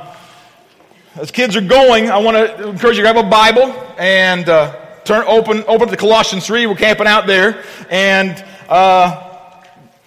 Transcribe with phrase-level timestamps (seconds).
[1.16, 4.79] as kids are going, I want to encourage you to grab a Bible and uh,
[5.04, 6.66] turn open open to Colossians 3.
[6.66, 7.62] We're camping out there.
[7.90, 9.30] And uh,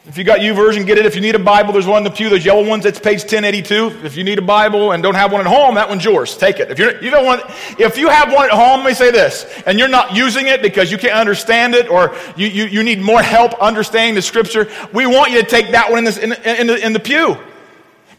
[0.06, 1.06] if you got YouVersion, get it.
[1.06, 2.30] If you need a Bible, there's one in the pew.
[2.30, 4.02] Those yellow ones, it's page 1082.
[4.04, 6.36] If you need a Bible and don't have one at home, that one's yours.
[6.36, 6.70] Take it.
[6.70, 7.42] If, you're, you don't want,
[7.80, 10.62] if you have one at home, let me say this, and you're not using it
[10.62, 14.70] because you can't understand it or you, you, you need more help understanding the Scripture,
[14.94, 17.38] we want you to take that one in, this, in, in, the, in the pew.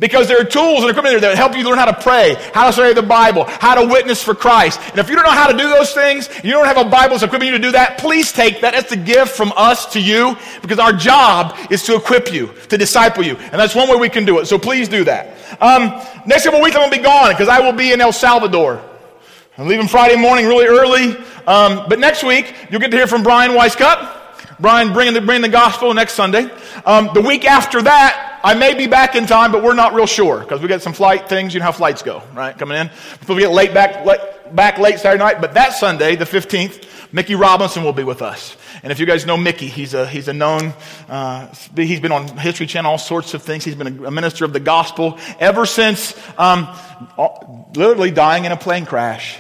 [0.01, 2.67] Because there are tools and equipment there that help you learn how to pray, how
[2.67, 4.81] to study the Bible, how to witness for Christ.
[4.91, 7.11] And if you don't know how to do those things, you don't have a Bible
[7.11, 8.73] that's equipping you to do that, please take that.
[8.73, 12.77] That's a gift from us to you because our job is to equip you, to
[12.77, 13.37] disciple you.
[13.37, 14.47] And that's one way we can do it.
[14.47, 15.37] So please do that.
[15.61, 18.13] Um, next couple weeks I'm going to be gone because I will be in El
[18.13, 18.83] Salvador.
[19.57, 21.17] I'm leaving Friday morning really early.
[21.47, 24.23] Um, but next week, you'll get to hear from Brian Weiscup.
[24.59, 26.51] Brian bringing the, bringing the gospel next Sunday.
[26.87, 30.05] Um, the week after that, I may be back in time, but we're not real
[30.05, 31.55] sure because we got some flight things.
[31.55, 32.57] You know how flights go, right?
[32.57, 32.91] Coming in.
[33.27, 34.21] we get late back, late,
[34.55, 38.55] back late Saturday night, but that Sunday, the 15th, Mickey Robinson will be with us.
[38.83, 40.75] And if you guys know Mickey, he's a, he's a known,
[41.09, 43.65] uh, he's been on History Channel, all sorts of things.
[43.65, 46.69] He's been a, a minister of the gospel ever since um,
[47.75, 49.39] literally dying in a plane crash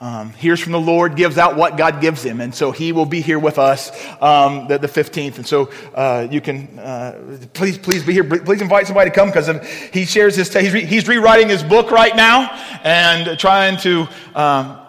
[0.00, 2.40] um, hears from the Lord, gives out what God gives him.
[2.40, 3.90] And so he will be here with us
[4.22, 5.36] um, the, the, 15th.
[5.36, 8.24] And so uh, you can, uh, please, please be here.
[8.24, 9.48] Please invite somebody to come because
[9.92, 12.50] he shares his, he's, re, he's rewriting his book right now
[12.82, 14.79] and trying to um,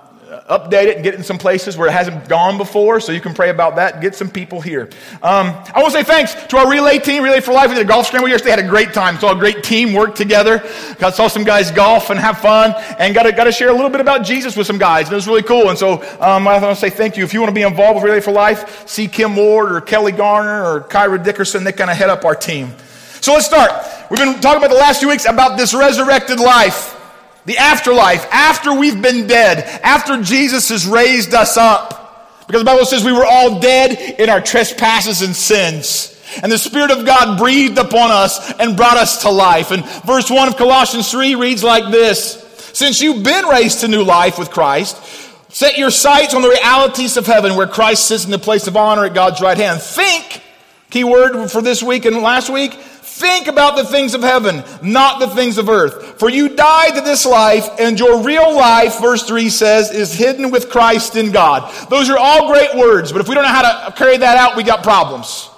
[0.52, 3.22] update it and get it in some places where it hasn't gone before, so you
[3.22, 4.02] can pray about that.
[4.02, 4.90] Get some people here.
[5.24, 7.70] Um, I want to say thanks to our relay team, Relay for Life.
[7.70, 8.56] We did a golf scramble yesterday.
[8.56, 9.18] They had a great time.
[9.18, 10.60] Saw a great team work together.
[11.00, 13.74] Got saw some guys golf and have fun, and got to, got to share a
[13.74, 15.06] little bit about Jesus with some guys.
[15.06, 15.70] And it was really cool.
[15.70, 17.24] And so um, I want to say thank you.
[17.24, 20.12] If you want to be involved with Relay for Life, see Kim Ward or Kelly
[20.12, 21.64] Garner or Kyra Dickerson.
[21.64, 22.74] They kind of head up our team.
[23.22, 23.72] So let's start.
[24.10, 27.01] We've been talking about the last few weeks about this resurrected life.
[27.46, 32.46] The afterlife, after we've been dead, after Jesus has raised us up.
[32.48, 36.12] Because the Bible says we were all dead in our trespasses and sins.
[36.44, 39.72] And the Spirit of God breathed upon us and brought us to life.
[39.72, 42.42] And verse 1 of Colossians 3 reads like this
[42.74, 45.02] Since you've been raised to new life with Christ,
[45.50, 48.78] set your sights on the realities of heaven where Christ sits in the place of
[48.78, 49.82] honor at God's right hand.
[49.82, 50.42] Think,
[50.90, 52.74] key word for this week and last week,
[53.22, 56.18] Think about the things of heaven, not the things of earth.
[56.18, 60.50] For you died to this life, and your real life, verse 3 says, is hidden
[60.50, 61.72] with Christ in God.
[61.92, 64.58] Those are all great words, but if we don't know how to carry that out,
[64.58, 65.52] we got problems.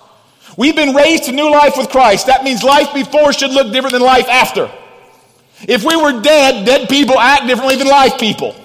[0.57, 2.27] We've been raised to new life with Christ.
[2.27, 4.69] That means life before should look different than life after.
[5.65, 8.57] If we were dead, dead people act differently than life people.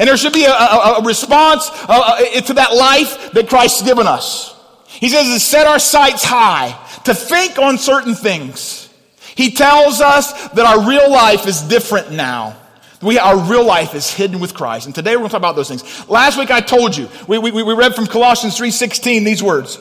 [0.00, 3.82] And there should be a, a, a response uh, uh, to that life that Christ's
[3.82, 4.52] given us.
[4.88, 8.88] He says, to set our sights high to think on certain things.
[9.34, 12.56] He tells us that our real life is different now.
[13.00, 14.86] We, our real life is hidden with Christ.
[14.86, 16.08] And today we're going to talk about those things.
[16.08, 19.78] Last week I told you, we, we, we read from Colossians 3.16 these words.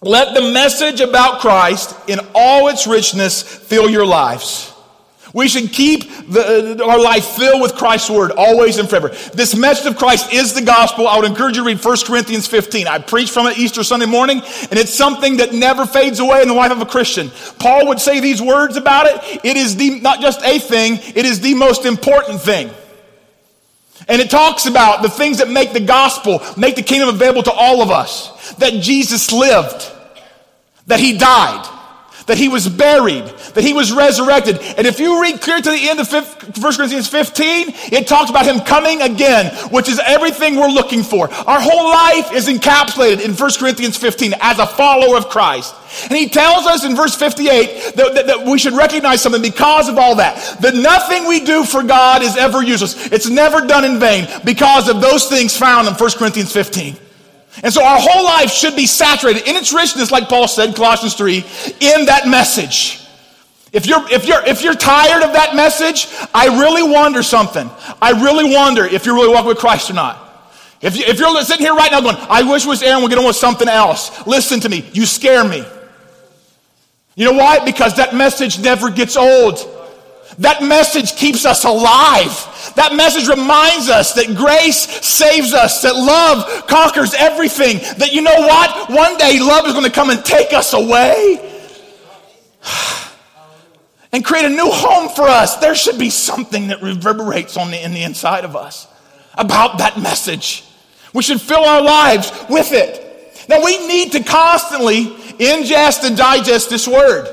[0.00, 4.73] Let the message about Christ in all its richness fill your lives.
[5.34, 9.08] We should keep the, uh, our life filled with Christ's word always and forever.
[9.34, 11.08] This message of Christ is the gospel.
[11.08, 12.86] I would encourage you to read 1 Corinthians 15.
[12.86, 16.46] I preached from it Easter Sunday morning, and it's something that never fades away in
[16.46, 17.32] the life of a Christian.
[17.58, 19.44] Paul would say these words about it.
[19.44, 22.70] It is the, not just a thing, it is the most important thing.
[24.06, 27.52] And it talks about the things that make the gospel, make the kingdom available to
[27.52, 28.54] all of us.
[28.58, 29.90] That Jesus lived,
[30.86, 31.68] that he died,
[32.26, 34.58] that he was buried, that he was resurrected.
[34.76, 38.46] And if you read clear to the end of 1 Corinthians 15, it talks about
[38.46, 41.30] him coming again, which is everything we're looking for.
[41.32, 45.74] Our whole life is encapsulated in 1 Corinthians 15 as a follower of Christ.
[46.04, 49.88] And he tells us in verse 58 that, that, that we should recognize something because
[49.88, 50.36] of all that.
[50.60, 53.12] That nothing we do for God is ever useless.
[53.12, 56.96] It's never done in vain because of those things found in 1 Corinthians 15.
[57.62, 61.14] And so our whole life should be saturated in its richness, like Paul said, Colossians
[61.14, 61.36] 3,
[61.80, 63.03] in that message.
[63.74, 67.68] If you're, if you're, if you're tired of that message, I really wonder something.
[68.00, 70.20] I really wonder if you're really walking with Christ or not.
[70.80, 73.18] If, you, if you're sitting here right now going, I wish was Aaron would get
[73.18, 74.24] on with something else.
[74.28, 74.88] Listen to me.
[74.92, 75.64] You scare me.
[77.16, 77.64] You know why?
[77.64, 79.58] Because that message never gets old.
[80.38, 82.72] That message keeps us alive.
[82.76, 88.38] That message reminds us that grace saves us, that love conquers everything, that you know
[88.38, 88.88] what?
[88.90, 91.50] One day love is going to come and take us away
[94.14, 95.56] and create a new home for us.
[95.56, 98.86] There should be something that reverberates on the, in the inside of us
[99.36, 100.64] about that message.
[101.12, 103.00] We should fill our lives with it.
[103.48, 107.26] Now, we need to constantly ingest and digest this word.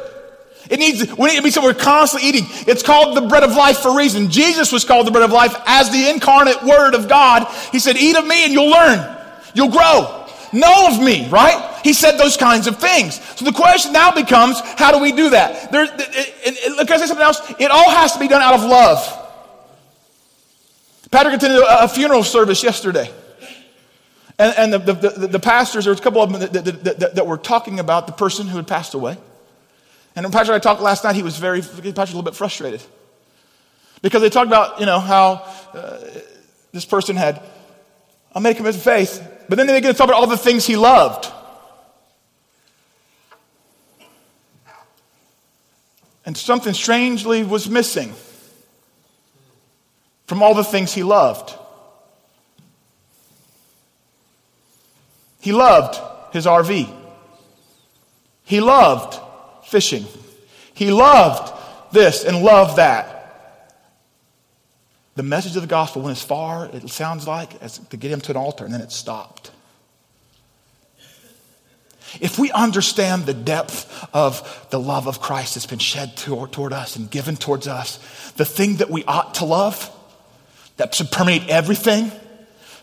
[0.71, 2.45] It needs, we need to be something we're constantly eating.
[2.67, 4.31] It's called the bread of life for a reason.
[4.31, 7.45] Jesus was called the bread of life as the incarnate word of God.
[7.71, 9.17] He said, Eat of me and you'll learn.
[9.53, 10.20] You'll grow.
[10.53, 11.79] Know of me, right?
[11.83, 13.21] He said those kinds of things.
[13.37, 15.71] So the question now becomes, how do we do that?
[15.71, 17.41] There, it, it, it, can I say something else?
[17.59, 19.17] It all has to be done out of love.
[21.09, 23.09] Patrick attended a, a funeral service yesterday.
[24.37, 26.83] And, and the, the, the, the, pastors, there was a couple of them that, that,
[26.99, 29.17] that, that, were talking about the person who had passed away.
[30.15, 32.23] And when Patrick and I talked last night, he was very, Patrick was a little
[32.23, 32.81] bit frustrated.
[34.01, 35.99] Because they talked about, you know, how uh,
[36.71, 37.41] this person had
[38.33, 39.21] made a commitment of faith,
[39.51, 41.29] but then they began to talk about all the things he loved.
[46.25, 48.13] And something strangely was missing
[50.25, 51.53] from all the things he loved.
[55.41, 55.99] He loved
[56.33, 56.89] his RV.
[58.45, 59.19] He loved
[59.67, 60.05] fishing.
[60.73, 61.51] He loved
[61.91, 63.20] this and loved that.
[65.21, 68.21] The message of the gospel went as far, it sounds like, as to get him
[68.21, 69.51] to an altar, and then it stopped.
[72.19, 76.73] If we understand the depth of the love of Christ that's been shed toward, toward
[76.73, 77.99] us and given towards us,
[78.31, 79.95] the thing that we ought to love,
[80.77, 82.11] that should permeate everything,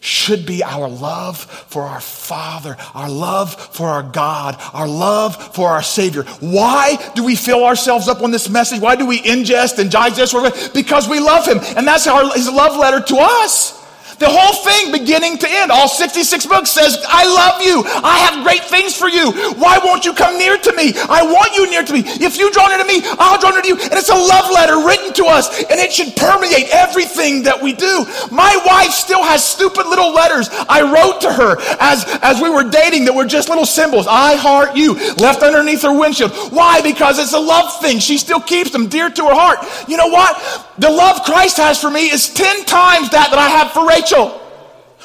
[0.01, 5.69] should be our love for our Father, our love for our God, our love for
[5.69, 6.25] our Savior.
[6.41, 8.81] Why do we fill ourselves up on this message?
[8.81, 10.35] Why do we ingest and digest?
[10.75, 11.59] Because we love Him.
[11.77, 13.78] And that's our, His love letter to us.
[14.19, 17.83] The whole thing, beginning to end, all 66 books says, I love you.
[18.03, 19.31] I have great things for you.
[19.55, 20.93] Why won't you come near to me?
[21.09, 22.03] I want you near to me.
[22.05, 23.79] If you draw near to me, I'll draw near to you.
[23.79, 27.73] And it's a love letter written to us, and it should permeate everything that we
[27.73, 28.05] do.
[28.31, 32.69] My wife still has stupid little letters I wrote to her as, as we were
[32.69, 34.07] dating that were just little symbols.
[34.09, 36.33] I heart you, left underneath her windshield.
[36.51, 36.81] Why?
[36.83, 38.01] Because it's a love thing.
[38.01, 39.63] She still keeps them dear to her heart.
[39.89, 40.68] You know what?
[40.79, 44.29] The love Christ has for me is 10 times that that I have for Rachel.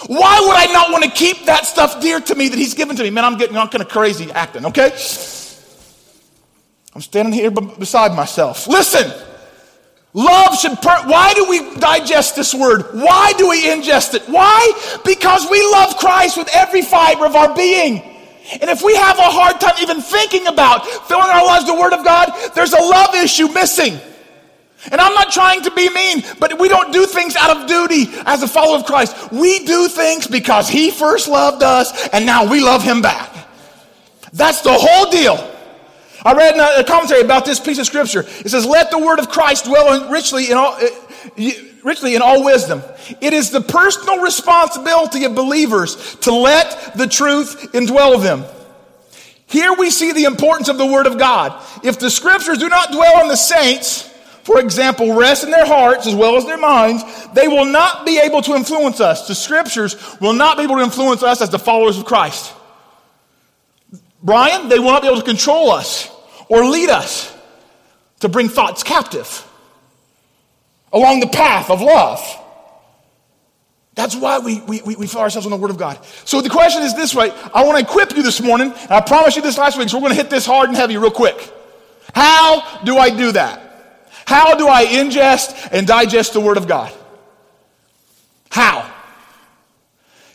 [0.08, 2.96] Why would I not want to keep that stuff dear to me that he's given
[2.96, 3.10] to me?
[3.10, 4.92] Man, I'm getting kind of crazy acting, okay?
[6.96, 8.68] I'm standing here beside myself.
[8.68, 9.12] Listen,
[10.14, 12.84] love should, per- why do we digest this word?
[12.94, 14.24] Why do we ingest it?
[14.24, 15.00] Why?
[15.04, 18.02] Because we love Christ with every fiber of our being.
[18.52, 21.82] And if we have a hard time even thinking about filling our lives with the
[21.82, 23.98] Word of God, there's a love issue missing.
[24.92, 28.08] And I'm not trying to be mean, but we don't do things out of duty
[28.26, 29.32] as a follower of Christ.
[29.32, 33.32] We do things because He first loved us and now we love Him back.
[34.34, 35.52] That's the whole deal.
[36.26, 38.22] I read a commentary about this piece of scripture.
[38.22, 40.78] It says, Let the word of Christ dwell richly in all.
[41.38, 41.54] Eh,
[41.84, 42.82] richly in all wisdom.
[43.22, 48.46] It is the personal responsibility of believers to let the truth indwell them.
[49.46, 51.62] Here we see the importance of the Word of God.
[51.84, 54.10] If the Scriptures do not dwell in the saints,
[54.44, 58.20] for example, rest in their hearts as well as their minds, they will not be
[58.20, 59.28] able to influence us.
[59.28, 62.54] The scriptures will not be able to influence us as the followers of Christ.
[64.22, 66.10] Brian, they will not be able to control us
[66.50, 67.34] or lead us
[68.20, 69.48] to bring thoughts captive
[70.92, 72.20] along the path of love.
[73.96, 76.04] That's why we, we, we fill ourselves on the Word of God.
[76.26, 79.02] So the question is this way I want to equip you this morning, and I
[79.02, 81.12] promised you this last week, so we're going to hit this hard and heavy real
[81.12, 81.52] quick.
[82.14, 83.73] How do I do that?
[84.26, 86.94] How do I ingest and digest the Word of God?
[88.50, 88.94] How?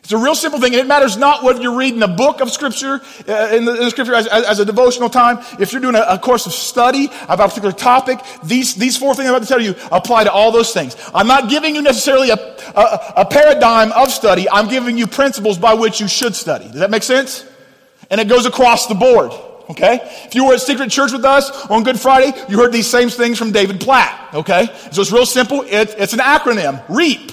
[0.08, 2.50] It's a real simple thing, and it matters not whether you're reading a book of
[2.50, 5.44] Scripture uh, in, the, in, the, Scripture as, as, as, a devotional time.
[5.60, 9.14] If you're doing a, a, course of study about a particular topic, these, these four
[9.14, 10.96] things I'm about to tell you apply to all those things.
[11.12, 12.36] I'm not giving you necessarily a,
[12.74, 14.48] a, a paradigm of study.
[14.48, 16.64] I'm giving you principles by which you should study.
[16.64, 17.44] Does that make sense?
[18.10, 19.32] And it goes across the board.
[19.70, 20.00] Okay?
[20.24, 23.10] If you were at Secret Church with us on Good Friday, you heard these same
[23.10, 24.34] things from David Platt.
[24.34, 24.66] Okay?
[24.92, 25.62] So it's real simple.
[25.62, 26.82] It, it's an acronym.
[26.88, 27.32] REAP.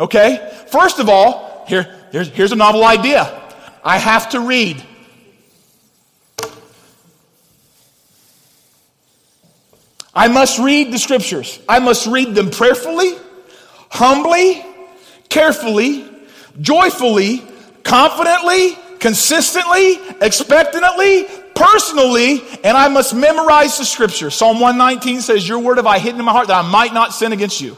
[0.00, 0.52] Okay?
[0.68, 3.40] First of all, here, here's, here's a novel idea.
[3.84, 4.82] I have to read.
[10.14, 11.58] I must read the scriptures.
[11.68, 13.12] I must read them prayerfully,
[13.88, 14.64] humbly,
[15.28, 16.06] carefully,
[16.60, 17.42] joyfully,
[17.82, 24.30] confidently, consistently, expectantly, personally, and I must memorize the scripture.
[24.30, 27.12] Psalm 119 says, Your word have I hidden in my heart that I might not
[27.12, 27.76] sin against you.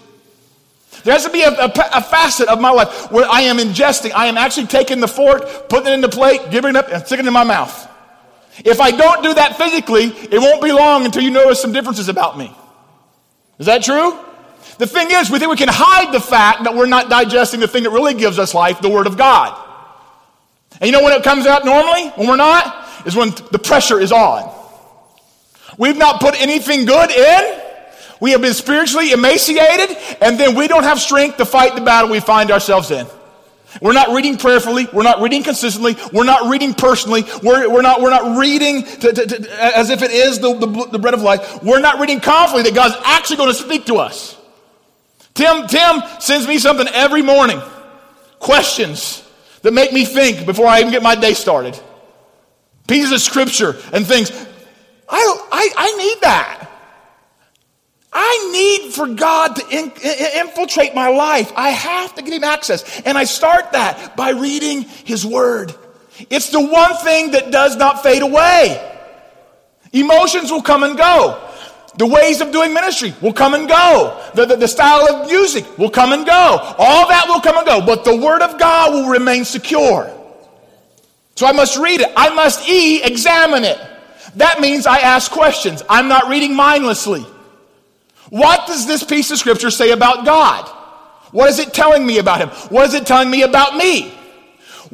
[1.02, 4.12] There has to be a, a, a, facet of my life where I am ingesting.
[4.14, 7.04] I am actually taking the fork, putting it in the plate, giving it up, and
[7.04, 7.90] sticking it in my mouth.
[8.64, 12.08] If I don't do that physically, it won't be long until you notice some differences
[12.08, 12.54] about me.
[13.58, 14.18] Is that true?
[14.78, 17.68] The thing is, we think we can hide the fact that we're not digesting the
[17.68, 19.60] thing that really gives us life, the Word of God.
[20.80, 22.83] And you know when it comes out normally, when we're not?
[23.06, 24.52] Is when the pressure is on.
[25.78, 27.60] We've not put anything good in.
[28.20, 32.10] We have been spiritually emaciated, and then we don't have strength to fight the battle
[32.10, 33.06] we find ourselves in.
[33.82, 34.86] We're not reading prayerfully.
[34.92, 35.96] We're not reading consistently.
[36.12, 37.24] We're not reading personally.
[37.42, 40.88] We're, we're, not, we're not reading to, to, to, as if it is the, the,
[40.92, 41.62] the bread of life.
[41.62, 44.38] We're not reading confidently that God's actually going to speak to us.
[45.34, 47.60] Tim, Tim sends me something every morning.
[48.38, 49.28] Questions
[49.62, 51.78] that make me think before I even get my day started.
[52.86, 54.30] Pieces of scripture and things.
[55.08, 56.70] I, I, I need that.
[58.12, 61.52] I need for God to in, in, infiltrate my life.
[61.56, 63.00] I have to give him access.
[63.00, 65.74] And I start that by reading his word.
[66.30, 68.92] It's the one thing that does not fade away.
[69.92, 71.40] Emotions will come and go.
[71.96, 74.20] The ways of doing ministry will come and go.
[74.34, 76.74] The, the, the, style of music will come and go.
[76.78, 77.84] All that will come and go.
[77.84, 80.12] But the Word of God will remain secure.
[81.34, 82.12] So I must read it.
[82.16, 83.78] I must E, examine it.
[84.36, 85.82] That means I ask questions.
[85.88, 87.24] I'm not reading mindlessly.
[88.30, 90.68] What does this piece of Scripture say about God?
[91.30, 92.48] What is it telling me about Him?
[92.70, 94.14] What is it telling me about me?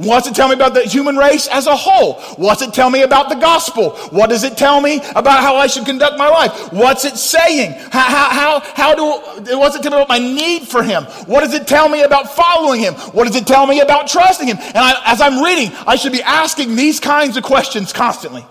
[0.00, 2.14] What's it tell me about the human race as a whole?
[2.36, 3.90] What's it tell me about the gospel?
[4.08, 6.72] What does it tell me about how I should conduct my life?
[6.72, 7.72] What's it saying?
[7.92, 11.04] How, how, how, how do, what's it tell me about my need for him?
[11.26, 12.94] What does it tell me about following him?
[12.94, 14.56] What does it tell me about trusting him?
[14.56, 18.46] And I, as I'm reading, I should be asking these kinds of questions constantly.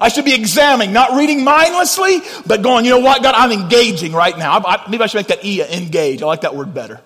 [0.00, 4.12] I should be examining, not reading mindlessly, but going, you know what, God, I'm engaging
[4.12, 4.58] right now.
[4.58, 6.22] I, I, maybe I should make that E engage.
[6.22, 7.00] I like that word better.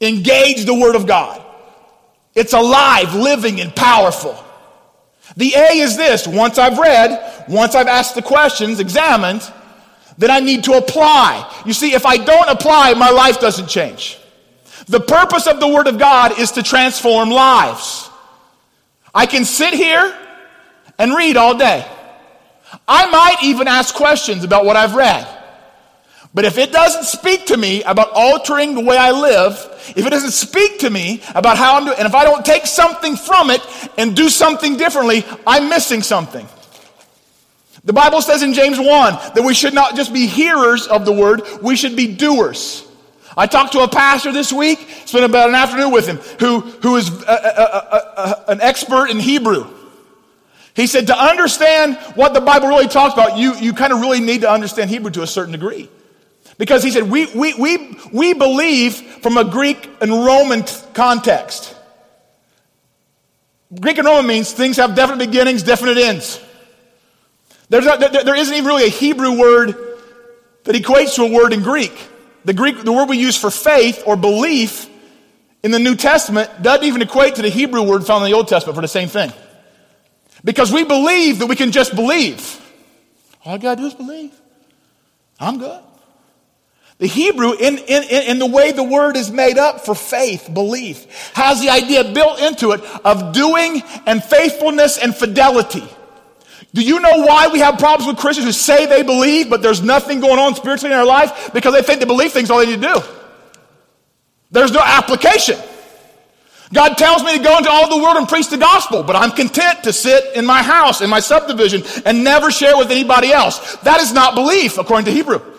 [0.00, 1.45] Engage the Word of God.
[2.36, 4.38] It's alive, living, and powerful.
[5.36, 9.50] The A is this once I've read, once I've asked the questions, examined,
[10.18, 11.62] then I need to apply.
[11.66, 14.18] You see, if I don't apply, my life doesn't change.
[14.86, 18.08] The purpose of the Word of God is to transform lives.
[19.14, 20.16] I can sit here
[20.98, 21.86] and read all day.
[22.86, 25.26] I might even ask questions about what I've read.
[26.36, 29.54] But if it doesn't speak to me about altering the way I live,
[29.96, 32.66] if it doesn't speak to me about how I'm doing, and if I don't take
[32.66, 33.62] something from it
[33.96, 36.46] and do something differently, I'm missing something.
[37.84, 41.12] The Bible says in James 1 that we should not just be hearers of the
[41.12, 42.86] word, we should be doers.
[43.34, 46.96] I talked to a pastor this week, spent about an afternoon with him, who, who
[46.96, 49.72] is a, a, a, an expert in Hebrew.
[50.74, 54.20] He said to understand what the Bible really talks about, you, you kind of really
[54.20, 55.88] need to understand Hebrew to a certain degree.
[56.58, 61.74] Because he said, we, we, we, we believe from a Greek and Roman context.
[63.78, 66.40] Greek and Roman means things have definite beginnings, definite ends.
[67.68, 69.74] There's not, there, there isn't even really a Hebrew word
[70.64, 71.92] that equates to a word in Greek.
[72.44, 74.88] The Greek, the word we use for faith or belief
[75.62, 78.48] in the New Testament doesn't even equate to the Hebrew word found in the Old
[78.48, 79.32] Testament for the same thing.
[80.44, 82.62] Because we believe that we can just believe.
[83.44, 84.32] All I gotta do is believe.
[85.40, 85.82] I'm good.
[86.98, 91.32] The Hebrew, in, in, in the way the word is made up for faith, belief,
[91.34, 95.86] has the idea built into it of doing and faithfulness and fidelity.
[96.72, 99.82] Do you know why we have problems with Christians who say they believe, but there's
[99.82, 101.50] nothing going on spiritually in their life?
[101.52, 103.00] Because they think they believe things all they need to do.
[104.50, 105.58] There's no application.
[106.72, 109.30] God tells me to go into all the world and preach the gospel, but I'm
[109.30, 113.76] content to sit in my house, in my subdivision, and never share with anybody else.
[113.76, 115.55] That is not belief, according to Hebrew.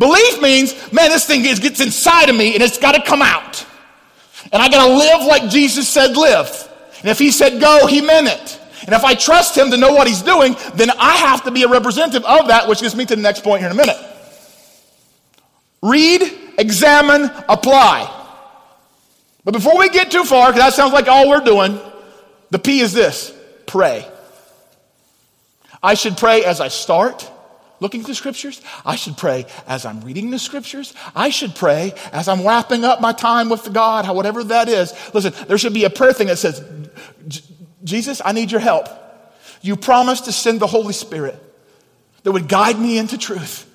[0.00, 3.66] Belief means, man, this thing gets inside of me and it's got to come out.
[4.50, 6.48] And I got to live like Jesus said live.
[7.00, 8.58] And if he said go, he meant it.
[8.86, 11.64] And if I trust him to know what he's doing, then I have to be
[11.64, 13.98] a representative of that, which gets me to the next point here in a minute.
[15.82, 16.22] Read,
[16.56, 18.10] examine, apply.
[19.44, 21.78] But before we get too far, because that sounds like all we're doing,
[22.48, 23.34] the P is this
[23.66, 24.10] pray.
[25.82, 27.30] I should pray as I start
[27.80, 28.60] looking at the scriptures.
[28.84, 30.94] I should pray as I'm reading the scriptures.
[31.14, 34.94] I should pray as I'm wrapping up my time with God, whatever that is.
[35.12, 36.62] Listen, there should be a prayer thing that says,
[37.82, 38.88] Jesus, I need your help.
[39.62, 41.42] You promised to send the Holy Spirit
[42.22, 43.66] that would guide me into truth.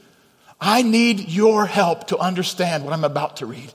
[0.59, 3.71] I need your help to understand what I'm about to read.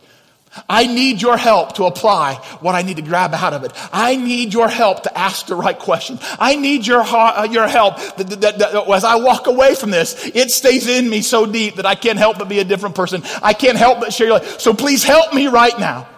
[0.68, 3.72] I need your help to apply what I need to grab out of it.
[3.92, 6.18] I need your help to ask the right question.
[6.40, 10.26] I need your, uh, your help that, that, that, as I walk away from this,
[10.34, 13.22] it stays in me so deep that I can't help but be a different person.
[13.42, 14.60] I can't help but share your life.
[14.60, 16.08] So please help me right now.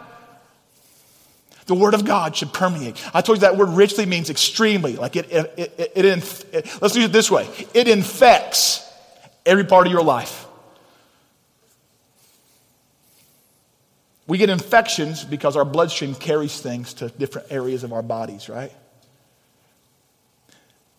[1.67, 2.97] The word of God should permeate.
[3.15, 4.97] I told you that word richly means extremely.
[4.97, 7.49] Like it, it, it, it, it let's use it this way.
[7.75, 8.91] It infects
[9.45, 10.47] every part of your life.
[14.27, 18.73] We get infections because our bloodstream carries things to different areas of our bodies, right?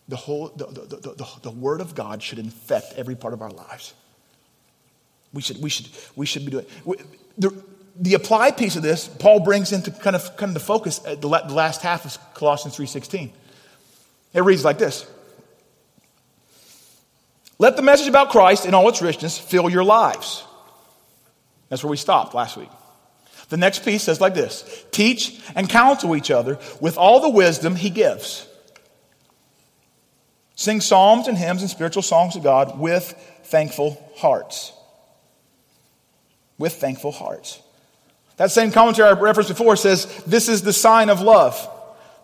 [0.09, 3.49] The, whole, the, the, the, the, Word of God should infect every part of our
[3.49, 3.93] lives.
[5.33, 6.65] We should, we should, we should be doing
[7.37, 7.63] the,
[7.95, 11.21] the applied piece of this, Paul brings into kind of, kind of the focus at
[11.21, 13.31] the last half of Colossians 3.16.
[14.33, 15.05] It reads like this.
[17.59, 20.43] Let the message about Christ in all its richness fill your lives.
[21.69, 22.69] That's where we stopped last week.
[23.49, 27.75] The next piece says like this Teach and counsel each other with all the wisdom
[27.75, 28.47] he gives.
[30.55, 34.71] Sing psalms and hymns and spiritual songs to God with thankful hearts.
[36.57, 37.61] With thankful hearts.
[38.37, 41.69] That same commentary I referenced before says this is the sign of love.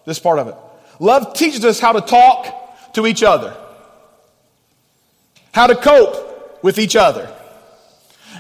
[0.06, 0.56] This part of it.
[1.00, 3.56] Love teaches us how to talk to each other,
[5.54, 7.34] how to cope with each other,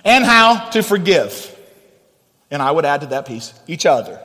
[0.03, 1.55] and how to forgive.
[2.51, 4.19] And I would add to that piece, each other.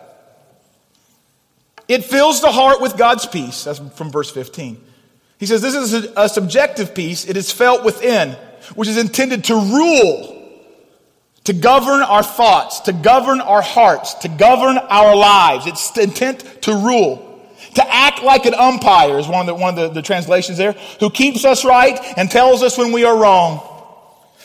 [1.88, 3.64] It fills the heart with God's peace.
[3.64, 4.82] That's from verse 15.
[5.38, 7.28] He says, This is a, subjective peace.
[7.28, 8.30] It is felt within,
[8.74, 10.62] which is intended to rule,
[11.44, 15.66] to govern our thoughts, to govern our hearts, to govern our lives.
[15.66, 17.30] It's intent to rule.
[17.74, 20.72] To act like an umpire is one of the, one of the, the translations there,
[21.00, 23.73] who keeps us right and tells us when we are wrong.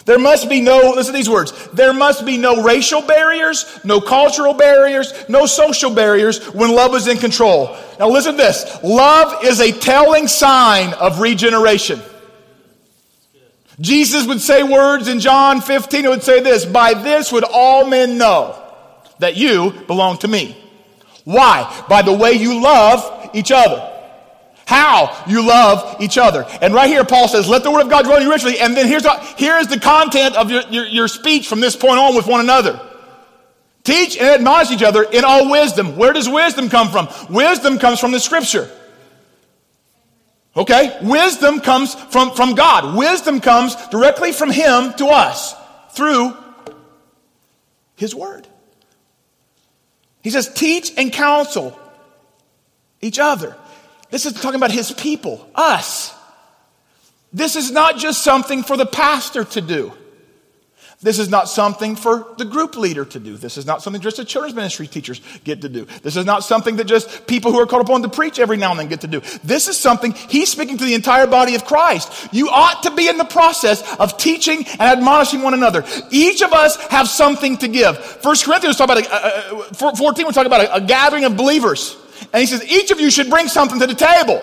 [0.05, 1.51] There must be no, listen to these words.
[1.69, 7.07] There must be no racial barriers, no cultural barriers, no social barriers when love is
[7.07, 7.77] in control.
[7.99, 8.79] Now listen to this.
[8.83, 12.01] Love is a telling sign of regeneration.
[13.79, 17.85] Jesus would say words in John 15, it would say this, by this would all
[17.85, 18.61] men know
[19.19, 20.57] that you belong to me.
[21.23, 21.85] Why?
[21.87, 23.88] By the way you love each other
[24.69, 26.45] how you love each other.
[26.61, 28.59] And right here, Paul says, let the word of God dwell in you richly.
[28.59, 29.03] And then here's,
[29.35, 32.39] here is the content of your, your, your speech from this point on with one
[32.39, 32.79] another.
[33.83, 35.97] Teach and admonish each other in all wisdom.
[35.97, 37.07] Where does wisdom come from?
[37.33, 38.69] Wisdom comes from the scripture.
[40.55, 40.99] Okay?
[41.01, 42.95] Wisdom comes from, from God.
[42.95, 45.55] Wisdom comes directly from Him to us
[45.93, 46.37] through
[47.95, 48.47] His Word.
[50.21, 51.79] He says, teach and counsel
[53.01, 53.55] each other.
[54.11, 56.13] This is talking about his people, us.
[57.31, 59.93] This is not just something for the pastor to do.
[61.01, 63.37] This is not something for the group leader to do.
[63.37, 65.85] This is not something just the children's ministry teachers get to do.
[66.03, 68.71] This is not something that just people who are called upon to preach every now
[68.71, 69.21] and then get to do.
[69.41, 72.27] This is something he's speaking to the entire body of Christ.
[72.33, 75.85] You ought to be in the process of teaching and admonishing one another.
[76.11, 77.97] Each of us have something to give.
[77.97, 81.37] First Corinthians talk about a, a, a, 14, we're talking about a, a gathering of
[81.37, 81.95] believers.
[82.33, 84.41] And he says, each of you should bring something to the table.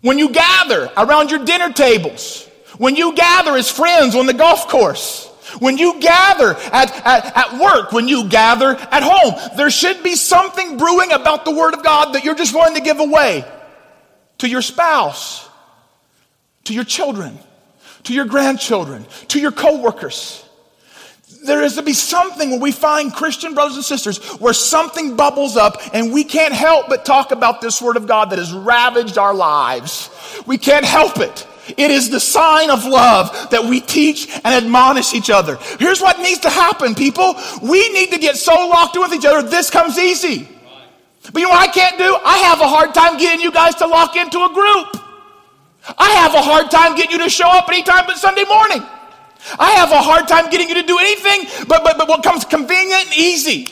[0.00, 2.48] When you gather around your dinner tables,
[2.78, 5.26] when you gather as friends on the golf course,
[5.58, 10.14] when you gather at, at, at work, when you gather at home, there should be
[10.14, 13.44] something brewing about the Word of God that you're just willing to give away
[14.38, 15.48] to your spouse,
[16.64, 17.38] to your children,
[18.04, 20.45] to your grandchildren, to your coworkers.
[21.44, 25.56] There is to be something when we find Christian brothers and sisters where something bubbles
[25.56, 29.18] up and we can't help but talk about this Word of God that has ravaged
[29.18, 30.08] our lives.
[30.46, 31.46] We can't help it.
[31.76, 35.56] It is the sign of love that we teach and admonish each other.
[35.80, 37.34] Here's what needs to happen, people.
[37.60, 40.48] We need to get so locked in with each other, this comes easy.
[41.32, 42.16] But you know what I can't do?
[42.24, 45.02] I have a hard time getting you guys to lock into a group.
[45.98, 48.82] I have a hard time getting you to show up anytime but Sunday morning.
[49.58, 52.44] I have a hard time getting you to do anything but, but, but what comes
[52.44, 53.68] convenient and easy.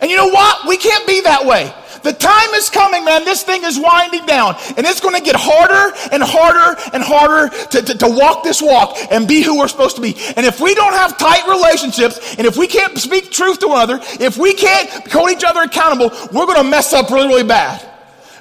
[0.00, 0.68] And you know what?
[0.68, 1.72] We can't be that way.
[2.02, 3.24] The time is coming, man.
[3.24, 4.54] This thing is winding down.
[4.76, 8.62] And it's going to get harder and harder and harder to, to, to, walk this
[8.62, 10.14] walk and be who we're supposed to be.
[10.36, 13.78] And if we don't have tight relationships, and if we can't speak truth to one
[13.78, 17.44] another, if we can't hold each other accountable, we're going to mess up really, really
[17.44, 17.82] bad.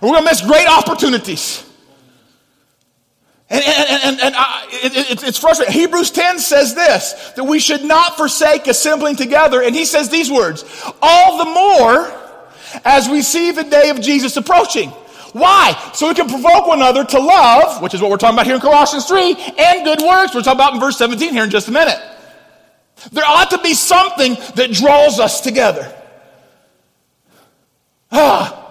[0.02, 1.67] And we're going to miss great opportunities.
[3.50, 5.74] And, and, and, and I, it, it's frustrating.
[5.74, 9.62] Hebrews 10 says this, that we should not forsake assembling together.
[9.64, 10.66] And he says these words,
[11.02, 12.28] all the more
[12.84, 14.90] as we see the day of Jesus approaching.
[15.32, 15.92] Why?
[15.94, 18.56] So we can provoke one another to love, which is what we're talking about here
[18.56, 21.68] in Colossians 3, and good works, we're talking about in verse 17 here in just
[21.68, 22.00] a minute.
[23.12, 25.94] There ought to be something that draws us together.
[28.12, 28.67] Ah,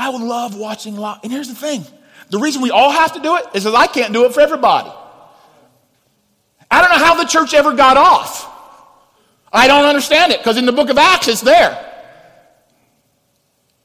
[0.00, 1.18] I would love watching live.
[1.22, 1.84] And here's the thing
[2.30, 4.40] the reason we all have to do it is that I can't do it for
[4.40, 4.90] everybody.
[6.70, 8.46] I don't know how the church ever got off.
[9.52, 11.86] I don't understand it because in the book of Acts it's there.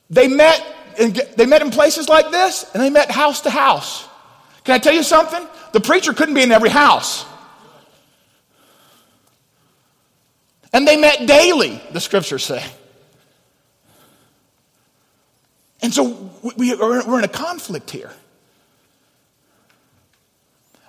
[0.09, 0.65] They met
[0.97, 4.07] in, they met in places like this and they met house to house.
[4.63, 5.45] Can I tell you something?
[5.73, 7.25] The preacher couldn't be in every house.
[10.71, 12.63] And they met daily, the scriptures say.
[15.85, 18.09] And so we, are in a conflict here.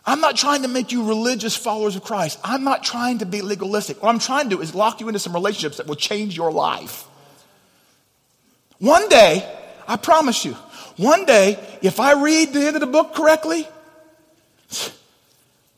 [0.07, 2.39] I'm not trying to make you religious followers of Christ.
[2.43, 4.03] I'm not trying to be legalistic.
[4.03, 6.51] What I'm trying to do is lock you into some relationships that will change your
[6.51, 7.05] life.
[8.79, 9.47] One day,
[9.87, 10.55] I promise you,
[10.97, 13.69] one day, if I read the end of the book correctly,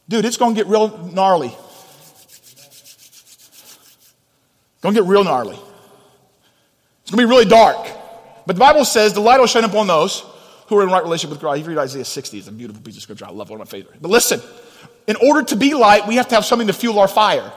[0.08, 1.52] dude, it's going to get real gnarly.
[4.80, 5.58] Going to get real gnarly.
[7.02, 7.97] It's going to be really dark.
[8.48, 10.24] But the Bible says the light will shine upon those
[10.68, 11.58] who are in right relationship with God.
[11.58, 13.26] You read Isaiah 60, it's a beautiful piece of scripture.
[13.26, 14.00] I love it, one of my favorite.
[14.00, 14.40] But listen,
[15.06, 17.52] in order to be light, we have to have something to fuel our fire.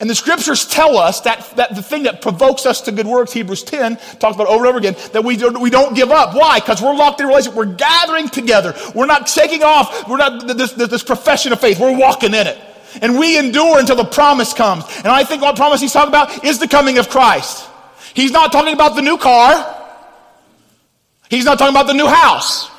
[0.00, 3.34] And the scriptures tell us that, that the thing that provokes us to good works,
[3.34, 6.34] Hebrews 10 talks about over and over again, that we don't, we don't give up.
[6.34, 6.58] Why?
[6.58, 7.58] Because we're locked in relationship.
[7.58, 8.74] We're gathering together.
[8.94, 10.08] We're not shaking off.
[10.08, 11.78] We're not this, this, this profession of faith.
[11.78, 12.58] We're walking in it.
[13.02, 14.84] And we endure until the promise comes.
[14.96, 17.66] And I think what promise he's talking about is the coming of Christ.
[18.14, 19.76] He's not talking about the new car.
[21.28, 22.70] He's not talking about the new house.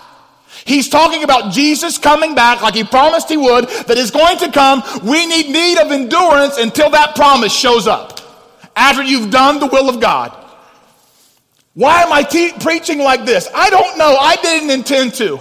[0.65, 4.51] He's talking about Jesus coming back like he promised he would, that is going to
[4.51, 4.83] come.
[5.03, 8.19] We need need of endurance until that promise shows up.
[8.75, 10.37] After you've done the will of God.
[11.73, 13.49] Why am I te- preaching like this?
[13.55, 14.17] I don't know.
[14.19, 15.39] I didn't intend to.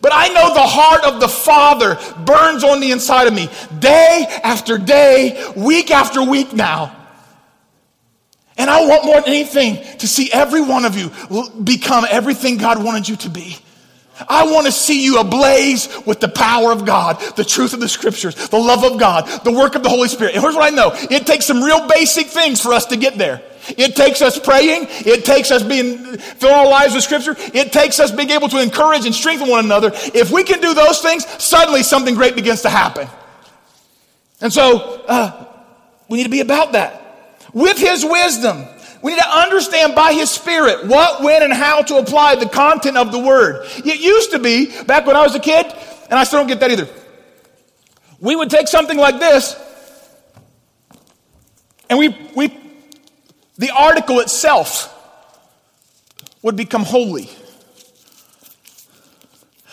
[0.00, 4.26] But I know the heart of the Father burns on the inside of me day
[4.42, 6.95] after day, week after week now.
[8.58, 11.10] And I want more than anything to see every one of you
[11.62, 13.58] become everything God wanted you to be.
[14.28, 17.88] I want to see you ablaze with the power of God, the truth of the
[17.88, 20.34] scriptures, the love of God, the work of the Holy Spirit.
[20.34, 23.18] And here's what I know it takes some real basic things for us to get
[23.18, 23.42] there.
[23.76, 24.86] It takes us praying.
[24.88, 27.34] It takes us being filling our lives with scripture.
[27.38, 29.90] It takes us being able to encourage and strengthen one another.
[29.92, 33.08] If we can do those things, suddenly something great begins to happen.
[34.40, 35.46] And so uh,
[36.08, 37.05] we need to be about that
[37.56, 38.66] with His wisdom.
[39.00, 42.98] We need to understand by His Spirit what, when, and how to apply the content
[42.98, 43.66] of the Word.
[43.78, 45.64] It used to be, back when I was a kid,
[46.10, 46.86] and I still don't get that either.
[48.20, 49.56] We would take something like this,
[51.88, 52.54] and we, we
[53.56, 54.92] the article itself
[56.42, 57.30] would become holy.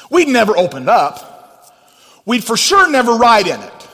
[0.10, 1.74] We'd never open it up.
[2.26, 3.88] We'd for sure never write in it.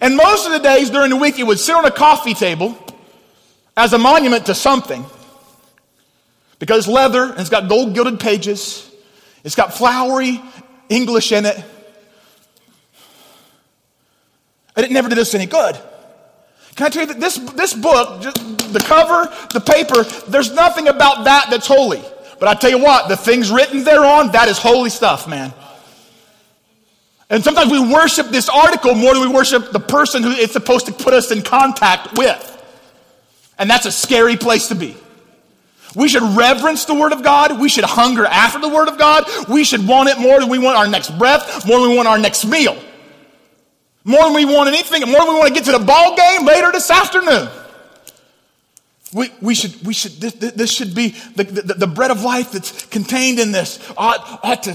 [0.00, 2.78] And most of the days during the week, it would sit on a coffee table
[3.76, 5.04] as a monument to something.
[6.58, 8.90] Because leather and it's got gold gilded pages,
[9.44, 10.40] it's got flowery
[10.88, 11.62] English in it.
[14.74, 15.78] And it never did us any good.
[16.74, 21.24] Can I tell you that this, this book, the cover, the paper, there's nothing about
[21.24, 22.02] that that's holy.
[22.38, 25.54] But I tell you what, the things written thereon, that is holy stuff, man.
[27.30, 30.86] And sometimes we worship this article more than we worship the person who it's supposed
[30.86, 32.55] to put us in contact with.
[33.58, 34.96] And that's a scary place to be.
[35.94, 37.58] We should reverence the Word of God.
[37.58, 39.24] We should hunger after the Word of God.
[39.48, 42.06] We should want it more than we want our next breath, more than we want
[42.06, 42.76] our next meal.
[44.04, 46.46] More than we want anything, more than we want to get to the ball game
[46.46, 47.48] later this afternoon.
[49.12, 52.52] We, we should, we should, this, this should be the, the, the, bread of life
[52.52, 54.74] that's contained in this ought, ought to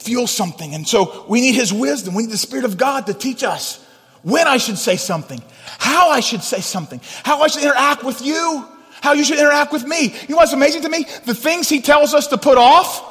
[0.00, 0.74] fuel something.
[0.74, 2.14] And so we need His wisdom.
[2.14, 3.84] We need the Spirit of God to teach us
[4.22, 5.42] when I should say something,
[5.78, 8.66] how I should say something, how I should interact with you,
[9.00, 10.14] how you should interact with me.
[10.28, 11.06] You know what's amazing to me?
[11.24, 13.06] The things he tells us to put off.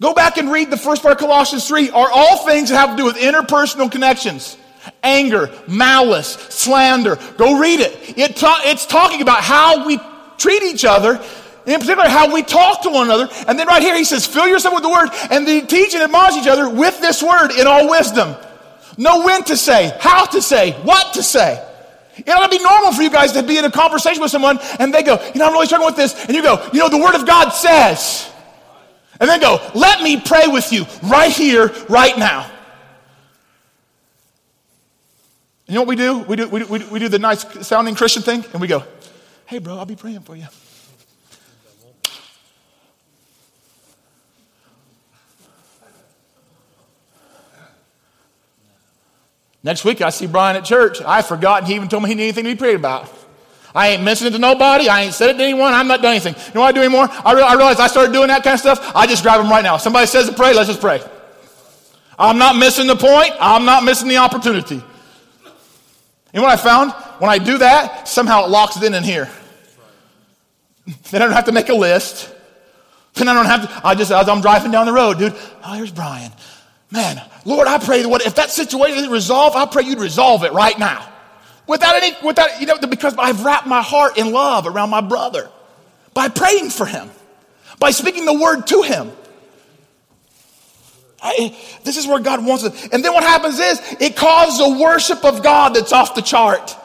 [0.00, 2.90] Go back and read the first part of Colossians 3 are all things that have
[2.90, 4.56] to do with interpersonal connections.
[5.02, 7.16] Anger, malice, slander.
[7.38, 8.18] Go read it.
[8.18, 9.98] it ta- it's talking about how we
[10.36, 11.18] treat each other
[11.66, 13.28] in particular, how we talk to one another.
[13.48, 16.02] And then right here, he says, fill yourself with the word and then teach and
[16.02, 18.36] admonish each other with this word in all wisdom.
[18.96, 21.62] Know when to say, how to say, what to say.
[22.16, 24.58] It ought to be normal for you guys to be in a conversation with someone
[24.78, 26.14] and they go, you know, I'm really struggling with this.
[26.26, 28.30] And you go, you know, the Word of God says.
[29.20, 32.50] And then go, let me pray with you right here, right now.
[35.66, 36.18] You know what we do?
[36.18, 38.84] We do, we do, we do the nice sounding Christian thing and we go,
[39.46, 40.46] hey, bro, I'll be praying for you.
[49.64, 51.00] Next week, I see Brian at church.
[51.00, 53.10] I've forgotten he even told me he needed anything to be prayed about.
[53.74, 54.88] I ain't mentioned it to nobody.
[54.88, 55.72] I ain't said it to anyone.
[55.72, 56.34] I'm not doing anything.
[56.34, 57.08] You know what I do anymore?
[57.10, 58.92] I, re- I realize I started doing that kind of stuff.
[58.94, 59.78] I just grab them right now.
[59.78, 61.02] Somebody says to pray, let's just pray.
[62.18, 63.32] I'm not missing the point.
[63.40, 64.76] I'm not missing the opportunity.
[64.76, 66.92] You know what I found?
[67.20, 69.28] When I do that, somehow it locks it in in here.
[71.10, 72.30] Then I don't have to make a list.
[73.14, 75.72] Then I don't have to, I just, as I'm driving down the road, dude, oh,
[75.72, 76.30] here's Brian.
[76.94, 80.52] Man, Lord, I pray that if that situation isn't resolved, I pray you'd resolve it
[80.52, 81.10] right now.
[81.66, 85.50] Without any, without, you know, because I've wrapped my heart in love around my brother
[86.12, 87.10] by praying for him,
[87.80, 89.10] by speaking the word to him.
[91.20, 92.92] I, this is where God wants it.
[92.92, 96.76] And then what happens is it causes a worship of God that's off the chart.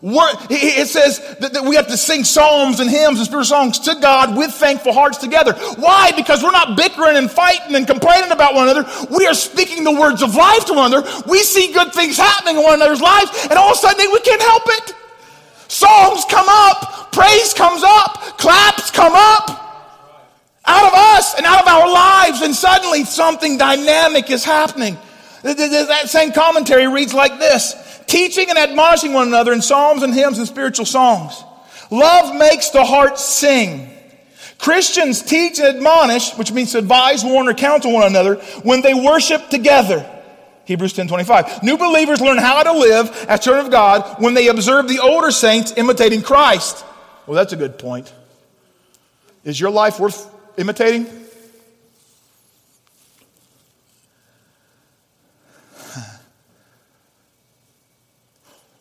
[0.00, 4.36] It says that we have to sing psalms and hymns and spiritual songs to God
[4.36, 5.54] with thankful hearts together.
[5.76, 6.12] Why?
[6.14, 8.88] Because we're not bickering and fighting and complaining about one another.
[9.10, 11.22] We are speaking the words of life to one another.
[11.26, 14.20] We see good things happening in one another's lives, and all of a sudden we
[14.20, 14.94] can't help it.
[15.66, 19.50] Songs come up, praise comes up, claps come up
[20.64, 24.96] out of us and out of our lives, and suddenly something dynamic is happening.
[25.42, 27.74] That same commentary reads like this
[28.08, 31.44] teaching and admonishing one another in psalms and hymns and spiritual songs.
[31.90, 33.88] Love makes the heart sing.
[34.58, 39.48] Christians teach and admonish, which means advise, warn, or counsel one another when they worship
[39.50, 40.04] together.
[40.64, 41.62] Hebrews 10 25.
[41.62, 45.30] New believers learn how to live as children of God when they observe the older
[45.30, 46.84] saints imitating Christ.
[47.26, 48.12] Well, that's a good point.
[49.44, 51.06] Is your life worth imitating?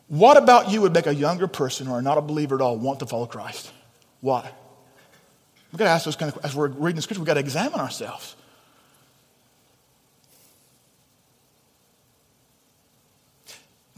[0.08, 3.00] What about you would make a younger person or not a believer at all want
[3.00, 3.72] to follow Christ?
[4.22, 4.50] Why?
[5.72, 7.42] We've got to ask those kind of as we're reading the scripture, we've got to
[7.42, 8.36] examine ourselves.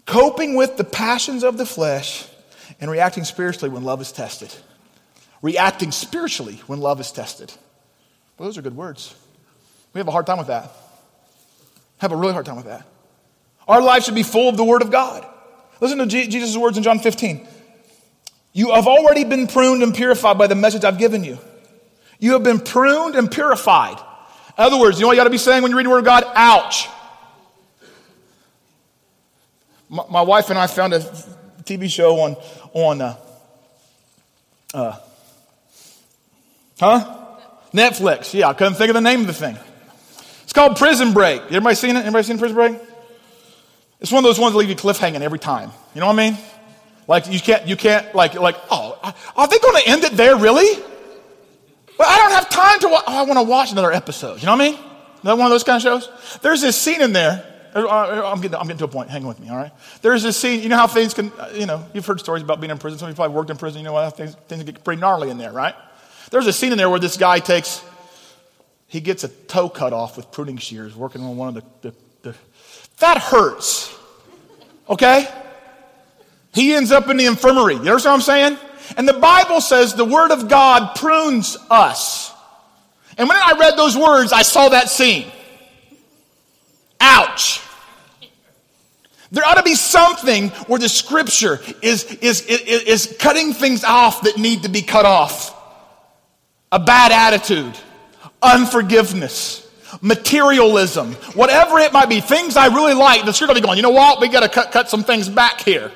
[0.05, 2.27] Coping with the passions of the flesh
[2.81, 4.53] and reacting spiritually when love is tested.
[5.43, 7.53] Reacting spiritually when love is tested.
[8.37, 9.13] Well, those are good words.
[9.93, 10.71] We have a hard time with that.
[11.99, 12.87] Have a really hard time with that.
[13.67, 15.28] Our life should be full of the Word of God.
[15.79, 17.47] Listen to Jesus' words in John 15.
[18.53, 21.37] You have already been pruned and purified by the message I've given you.
[22.19, 23.97] You have been pruned and purified.
[23.97, 25.89] In other words, you know what you ought to be saying when you read the
[25.89, 26.23] Word of God?
[26.35, 26.89] Ouch.
[29.87, 30.99] My, my wife and I found a
[31.63, 32.35] TV show on,
[32.73, 33.17] on uh,
[34.73, 34.99] uh,
[36.79, 37.15] huh?
[37.73, 38.33] Netflix.
[38.33, 39.57] Yeah, I couldn't think of the name of the thing.
[40.43, 41.41] It's called Prison Break.
[41.43, 41.99] Everybody seen it?
[41.99, 42.88] Everybody seen Prison Break?
[43.99, 45.71] It's one of those ones that leave you cliffhanging every time.
[45.93, 46.37] You know what I mean?
[47.07, 48.97] Like you can't, you can't, like, like, oh,
[49.35, 50.37] are they going to end it there?
[50.37, 50.81] Really?
[51.97, 52.87] Well, I don't have time to.
[52.87, 54.39] Wa- oh, I want to watch another episode.
[54.39, 54.79] You know what I mean?
[55.21, 56.39] Another one of those kind of shows.
[56.41, 57.45] There's this scene in there.
[57.75, 59.09] Uh, uh, I'm getting, I'm getting to a point.
[59.09, 59.71] Hang with me, all right?
[60.01, 60.61] There's this scene.
[60.61, 62.99] You know how things can, uh, you know, you've heard stories about being in prison.
[62.99, 63.81] Some of you probably worked in prison.
[63.81, 64.15] You know what?
[64.15, 65.75] Things, things get pretty gnarly in there, right?
[66.31, 67.83] There's a scene in there where this guy takes,
[68.87, 71.95] he gets a toe cut off with pruning shears, working on one of the, the
[72.99, 73.95] that hurts.
[74.89, 75.27] Okay?
[76.53, 77.75] He ends up in the infirmary.
[77.75, 78.57] You understand what I'm saying?
[78.97, 82.33] And the Bible says the Word of God prunes us.
[83.17, 85.31] And when I read those words, I saw that scene.
[86.99, 87.61] Ouch.
[89.31, 94.23] There ought to be something where the scripture is, is, is, is cutting things off
[94.23, 95.55] that need to be cut off.
[96.71, 97.73] A bad attitude,
[98.41, 99.68] unforgiveness,
[100.01, 103.83] materialism, whatever it might be, things I really like, the going to be going, you
[103.83, 104.21] know what?
[104.21, 105.91] We got to cut, cut some things back here.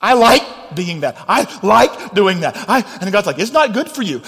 [0.00, 1.16] I like being that.
[1.28, 2.56] I like doing that.
[2.68, 4.22] I, and God's like, it's not good for you.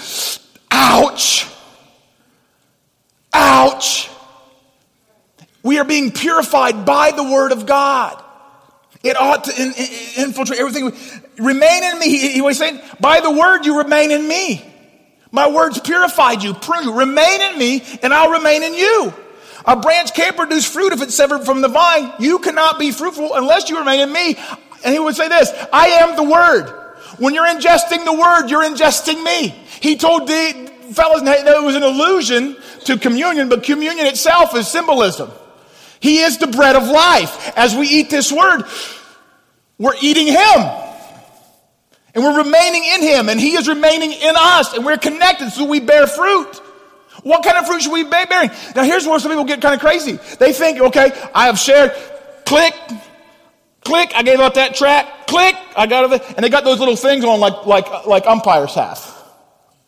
[0.69, 1.47] Ouch.
[3.33, 4.09] Ouch.
[5.63, 8.21] We are being purified by the word of God.
[9.03, 10.95] It ought to in, in, infiltrate everything.
[11.37, 12.09] Remain in me.
[12.09, 14.70] He, he was saying, by the word you remain in me.
[15.31, 16.93] My words purified you, you.
[16.93, 19.13] Remain in me, and I'll remain in you.
[19.65, 22.13] A branch can't produce fruit if it's severed from the vine.
[22.19, 24.35] You cannot be fruitful unless you remain in me.
[24.83, 26.77] And he would say this I am the word.
[27.17, 29.49] When you're ingesting the word, you're ingesting me.
[29.79, 34.67] He told the fellows that it was an allusion to communion, but communion itself is
[34.67, 35.31] symbolism.
[35.99, 37.55] He is the bread of life.
[37.55, 38.63] As we eat this word,
[39.77, 40.90] we're eating him.
[42.13, 45.65] And we're remaining in Him, and He is remaining in us, and we're connected so
[45.65, 46.61] we bear fruit.
[47.23, 48.49] What kind of fruit should we be bearing?
[48.75, 50.19] Now, here's where some people get kind of crazy.
[50.39, 51.93] They think, okay, I have shared,
[52.45, 52.73] click,
[53.81, 56.95] click, I gave out that track, click, I got it, and they got those little
[56.95, 58.99] things on like, like, like umpires have.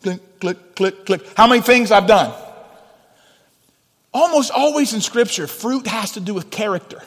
[0.01, 1.21] Click, click, click, click.
[1.35, 2.33] How many things I've done?
[4.13, 7.01] Almost always in Scripture, fruit has to do with character.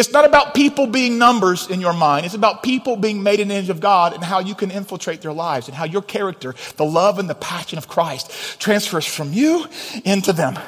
[0.00, 2.24] It's not about people being numbers in your mind.
[2.24, 5.20] It's about people being made in the image of God and how you can infiltrate
[5.20, 9.34] their lives and how your character, the love and the passion of Christ, transfers from
[9.34, 9.66] you
[10.06, 10.58] into them.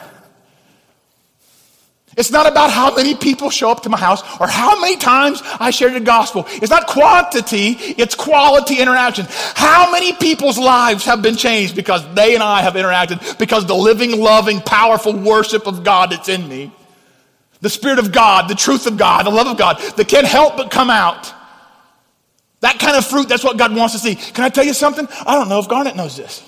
[2.15, 5.41] It's not about how many people show up to my house or how many times
[5.59, 6.45] I share the gospel.
[6.51, 9.25] It's not quantity, it's quality interaction.
[9.55, 13.75] How many people's lives have been changed because they and I have interacted because the
[13.75, 16.71] living, loving, powerful worship of God that's in me.
[17.63, 20.59] The Spirit of God, the truth of God, the love of God that can't help
[20.59, 21.33] but come out.
[22.61, 24.15] That kind of fruit, that's what God wants to see.
[24.15, 25.09] Can I tell you something?
[25.27, 26.43] I don't know if Garnet knows this.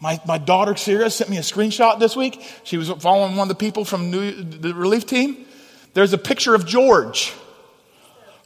[0.00, 2.42] My, my daughter, Sierra, sent me a screenshot this week.
[2.64, 5.46] She was following one of the people from New, the relief team.
[5.94, 7.32] There's a picture of George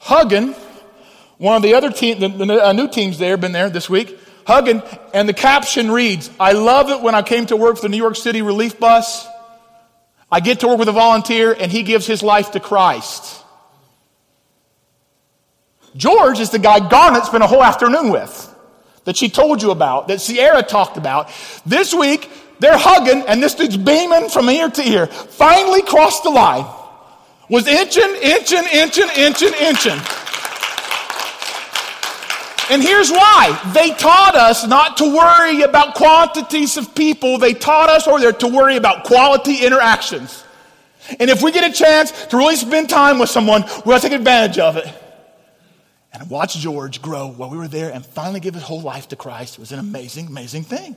[0.00, 0.54] hugging
[1.38, 4.18] one of the other team, the, the uh, new teams there, been there this week,
[4.46, 4.82] hugging,
[5.14, 7.96] and the caption reads, I love it when I came to work for the New
[7.96, 9.26] York City relief bus.
[10.30, 13.44] I get to work with a volunteer and he gives his life to Christ.
[15.96, 18.54] George is the guy Garnet spent a whole afternoon with
[19.04, 21.30] that she told you about, that Sierra talked about.
[21.64, 25.06] This week, they're hugging, and this dude's beaming from ear to ear.
[25.06, 26.66] Finally crossed the line.
[27.48, 29.98] Was inching, inching, inching, inching, inching.
[32.70, 33.58] And here's why.
[33.74, 37.38] They taught us not to worry about quantities of people.
[37.38, 40.44] They taught us or they're to worry about quality interactions.
[41.18, 44.08] And if we get a chance to really spend time with someone, we're going to
[44.08, 44.86] take advantage of it
[46.12, 49.16] and watch George grow while we were there and finally give his whole life to
[49.16, 49.54] Christ.
[49.54, 50.96] It was an amazing, amazing thing.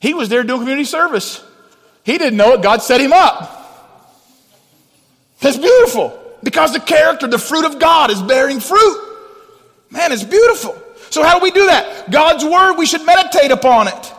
[0.00, 1.44] He was there doing community service.
[2.02, 2.62] He didn't know it.
[2.62, 3.60] God set him up.
[5.40, 9.11] That's beautiful because the character, the fruit of God is bearing fruit.
[9.92, 10.76] Man, it's beautiful.
[11.10, 12.10] So, how do we do that?
[12.10, 14.12] God's word, we should meditate upon it.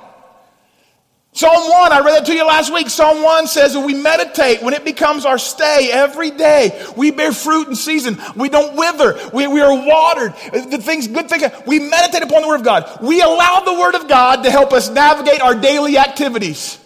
[1.35, 2.91] Psalm 1, I read that to you last week.
[2.91, 6.85] Psalm 1 says that we meditate when it becomes our stay every day.
[6.95, 8.19] We bear fruit in season.
[8.35, 9.19] We don't wither.
[9.33, 10.33] We, we are watered.
[10.53, 11.43] The things, good things.
[11.65, 13.01] We meditate upon the Word of God.
[13.01, 16.77] We allow the Word of God to help us navigate our daily activities.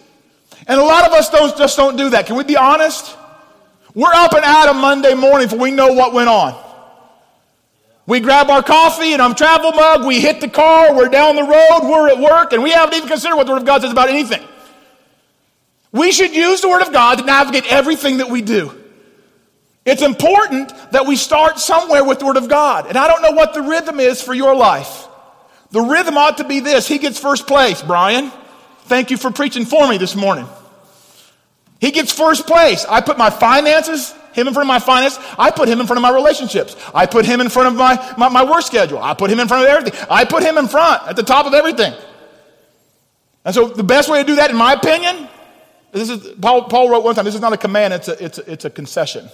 [0.66, 2.24] And a lot of us don't, just don't do that.
[2.24, 3.14] Can we be honest?
[3.94, 6.67] We're up and out of Monday morning for we know what went on.
[8.08, 11.42] We grab our coffee and our travel mug, we hit the car, we're down the
[11.42, 13.92] road, we're at work, and we haven't even considered what the Word of God says
[13.92, 14.42] about anything.
[15.92, 18.72] We should use the Word of God to navigate everything that we do.
[19.84, 22.86] It's important that we start somewhere with the Word of God.
[22.86, 25.06] And I don't know what the rhythm is for your life.
[25.70, 28.32] The rhythm ought to be this He gets first place, Brian.
[28.84, 30.48] Thank you for preaching for me this morning.
[31.78, 32.86] He gets first place.
[32.88, 35.18] I put my finances him in front of my finance.
[35.38, 36.76] I put him in front of my relationships.
[36.94, 38.98] I put him in front of my, my, my work schedule.
[38.98, 40.06] I put him in front of everything.
[40.10, 41.92] I put him in front at the top of everything.
[43.44, 45.28] And so the best way to do that, in my opinion,
[45.92, 48.38] this is Paul, Paul wrote one time, this is not a command, it's a, it's
[48.38, 49.28] a, it's a concession.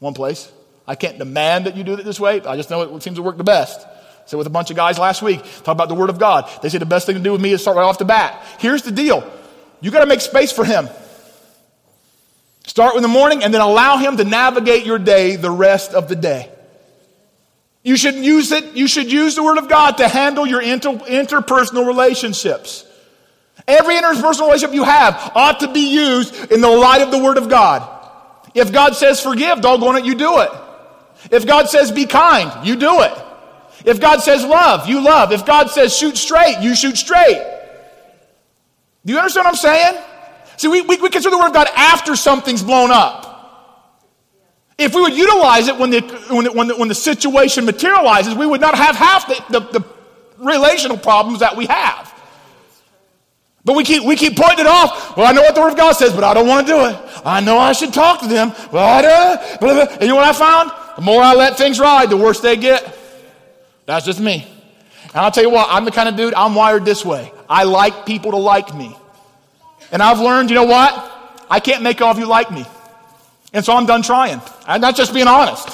[0.00, 0.50] One place.
[0.86, 2.40] I can't demand that you do it this way.
[2.40, 3.86] I just know it seems to work the best.
[4.26, 6.50] So with a bunch of guys last week, talk about the Word of God.
[6.62, 8.44] They say the best thing to do with me is start right off the bat.
[8.58, 9.28] Here's the deal.
[9.80, 10.88] You got to make space for him.
[12.70, 16.08] Start in the morning and then allow Him to navigate your day the rest of
[16.08, 16.48] the day.
[17.82, 20.92] You should use it, you should use the Word of God to handle your inter,
[20.92, 22.86] interpersonal relationships.
[23.66, 27.38] Every interpersonal relationship you have ought to be used in the light of the Word
[27.38, 27.82] of God.
[28.54, 30.52] If God says forgive, doggone it, you do it.
[31.32, 33.18] If God says be kind, you do it.
[33.84, 35.32] If God says love, you love.
[35.32, 37.42] If God says shoot straight, you shoot straight.
[39.04, 40.04] Do you understand what I'm saying?
[40.60, 44.04] See, we, we, we consider the Word of God after something's blown up.
[44.76, 48.34] If we would utilize it when the, when the, when the, when the situation materializes,
[48.34, 49.86] we would not have half the, the, the
[50.36, 52.14] relational problems that we have.
[53.64, 55.16] But we keep, we keep pointing it off.
[55.16, 56.84] Well, I know what the Word of God says, but I don't want to do
[56.84, 57.22] it.
[57.24, 58.52] I know I should talk to them.
[58.70, 59.58] Well, I do.
[59.60, 59.94] Blah, blah.
[59.94, 60.72] And you know what I found?
[60.96, 62.98] The more I let things ride, the worse they get.
[63.86, 64.46] That's just me.
[65.04, 67.32] And I'll tell you what, I'm the kind of dude, I'm wired this way.
[67.48, 68.94] I like people to like me.
[69.92, 70.92] And I've learned, you know what?
[71.50, 72.64] I can't make all of you like me.
[73.52, 74.40] And so I'm done trying.
[74.66, 75.68] I'm not just being honest.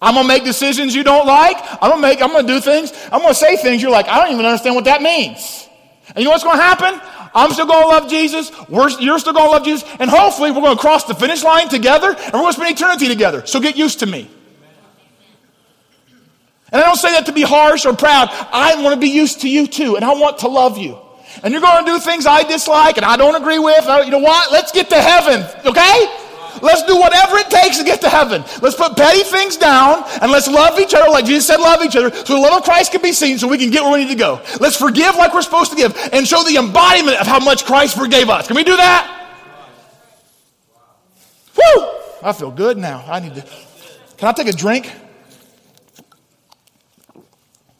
[0.00, 1.56] I'm gonna make decisions you don't like.
[1.82, 4.32] I'm gonna make, I'm gonna do things, I'm gonna say things you're like, I don't
[4.32, 5.68] even understand what that means.
[6.08, 7.00] And you know what's gonna happen?
[7.34, 10.78] I'm still gonna love Jesus, We're, you're still gonna love Jesus, and hopefully we're gonna
[10.78, 13.44] cross the finish line together and we're gonna spend eternity together.
[13.44, 14.30] So get used to me.
[16.70, 18.28] And I don't say that to be harsh or proud.
[18.30, 20.98] I want to be used to you too, and I want to love you
[21.42, 24.10] and you're going to do things I dislike and I don't agree with, oh, you
[24.10, 24.52] know what?
[24.52, 26.24] Let's get to heaven, okay?
[26.62, 28.42] Let's do whatever it takes to get to heaven.
[28.62, 31.96] Let's put petty things down and let's love each other like Jesus said, love each
[31.96, 34.04] other so the love of Christ can be seen so we can get where we
[34.04, 34.42] need to go.
[34.60, 37.96] Let's forgive like we're supposed to give and show the embodiment of how much Christ
[37.96, 38.46] forgave us.
[38.46, 39.14] Can we do that?
[41.56, 41.88] Woo!
[42.22, 43.04] I feel good now.
[43.06, 43.42] I need to.
[44.16, 44.92] Can I take a drink?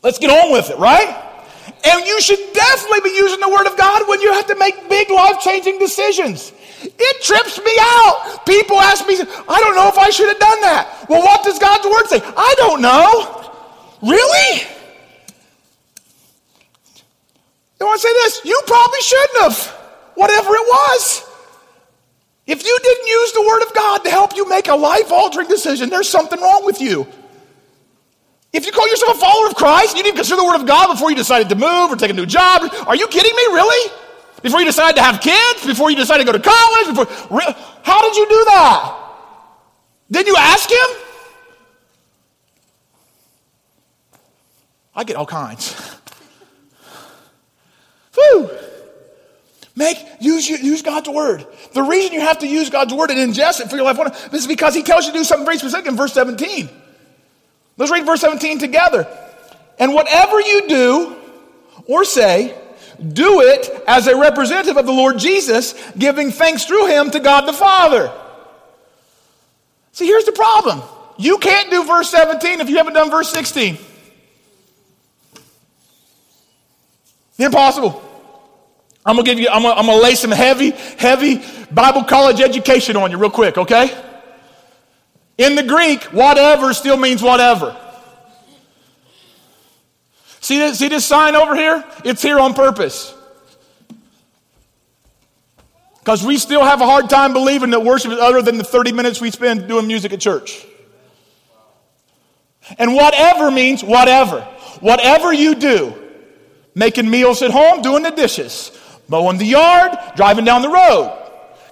[0.02, 1.27] Let's get on with it, right?
[1.84, 4.88] And you should definitely be using the Word of God when you have to make
[4.88, 6.52] big life changing decisions.
[6.80, 8.46] It trips me out.
[8.46, 11.06] People ask me, I don't know if I should have done that.
[11.08, 12.20] Well, what does God's Word say?
[12.36, 13.52] I don't know.
[14.02, 14.66] Really?
[17.80, 19.66] I want to say this you probably shouldn't have,
[20.14, 21.24] whatever it was.
[22.46, 25.48] If you didn't use the Word of God to help you make a life altering
[25.48, 27.06] decision, there's something wrong with you.
[28.52, 30.92] If you call yourself a follower of Christ, you didn't consider the Word of God
[30.92, 32.72] before you decided to move or take a new job.
[32.86, 33.42] Are you kidding me?
[33.54, 33.92] Really?
[34.42, 35.66] Before you decided to have kids?
[35.66, 36.86] Before you decided to go to college?
[36.96, 37.40] Before,
[37.82, 38.94] how did you do that?
[40.10, 40.86] Did you ask Him?
[44.94, 45.74] I get all kinds.
[48.14, 48.50] Whew.
[49.76, 51.46] Make, use, use God's word.
[51.72, 54.46] The reason you have to use God's word and ingest it for your life is
[54.46, 56.68] because He tells you to do something very specific in verse 17.
[57.78, 59.06] Let's read verse 17 together.
[59.78, 61.16] And whatever you do
[61.86, 62.54] or say,
[63.12, 67.42] do it as a representative of the Lord Jesus, giving thanks through him to God
[67.42, 68.12] the Father.
[69.92, 70.82] See, here's the problem.
[71.16, 73.78] You can't do verse 17 if you haven't done verse 16.
[77.38, 78.04] Impossible.
[79.06, 82.96] I'm gonna give you, I'm gonna, I'm gonna lay some heavy, heavy Bible college education
[82.96, 83.96] on you real quick, okay?
[85.38, 87.76] In the Greek, whatever still means whatever.
[90.40, 91.84] See this, see this sign over here?
[92.04, 93.14] It's here on purpose.
[96.00, 98.92] Because we still have a hard time believing that worship is other than the 30
[98.92, 100.66] minutes we spend doing music at church.
[102.78, 104.40] And whatever means whatever.
[104.80, 105.94] Whatever you do,
[106.74, 108.72] making meals at home, doing the dishes,
[109.08, 111.14] mowing the yard, driving down the road,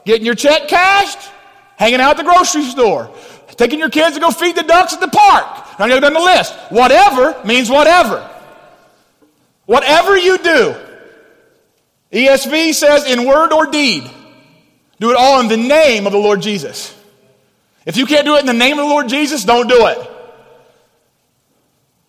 [0.05, 1.31] getting your check cashed,
[1.77, 3.11] hanging out at the grocery store,
[3.57, 5.79] taking your kids to go feed the ducks at the park.
[5.79, 6.55] Now, go down the list.
[6.71, 8.29] Whatever means whatever.
[9.67, 10.77] Whatever you do,
[12.13, 14.09] ESV says in word or deed,
[15.01, 16.97] do it all in the name of the Lord Jesus.
[17.85, 20.11] If you can't do it in the name of the Lord Jesus, don't do it.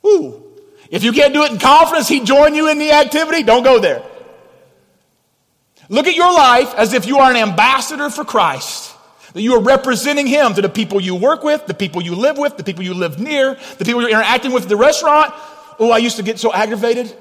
[0.01, 0.43] Woo.
[0.89, 3.79] If you can't do it in confidence, He'd join you in the activity, don't go
[3.79, 4.03] there.
[5.89, 8.93] Look at your life as if you are an ambassador for Christ.
[9.33, 12.37] That you are representing Him to the people you work with, the people you live
[12.37, 15.33] with, the people you live near, the people you're interacting with at the restaurant.
[15.79, 17.15] Oh, I used to get so aggravated.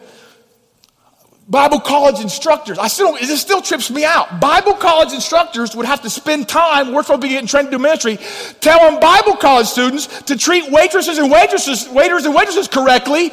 [1.49, 4.41] Bible college instructors, I still, this still trips me out.
[4.41, 7.77] Bible college instructors would have to spend time, we're supposed to be getting trained to
[7.77, 8.19] do ministry,
[8.61, 13.31] telling Bible college students to treat waitresses and waitresses, waiters and waitresses correctly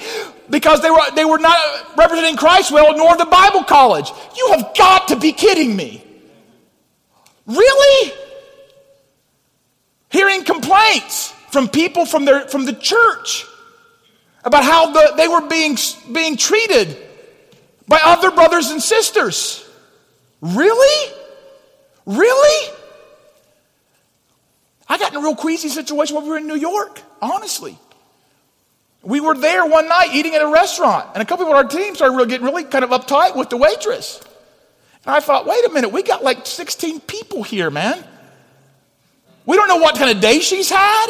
[0.48, 1.58] because they were, they were not
[1.98, 4.12] representing Christ well, nor the Bible college.
[4.38, 6.06] You have got to be kidding me.
[7.48, 8.14] Really?
[10.14, 13.46] Hearing complaints from people from, their, from the church
[14.46, 15.76] about how the, they were being,
[16.14, 16.96] being treated
[17.88, 19.68] by other brothers and sisters.
[20.40, 21.14] Really?
[22.06, 22.74] Really?
[24.88, 27.78] I got in a real queasy situation when we were in New York, honestly.
[29.02, 31.96] We were there one night eating at a restaurant, and a couple of our team
[31.96, 34.22] started really getting really kind of uptight with the waitress.
[35.06, 38.06] And I thought, wait a minute, we got like 16 people here, man.
[39.46, 41.08] We don't know what kind of day she's had.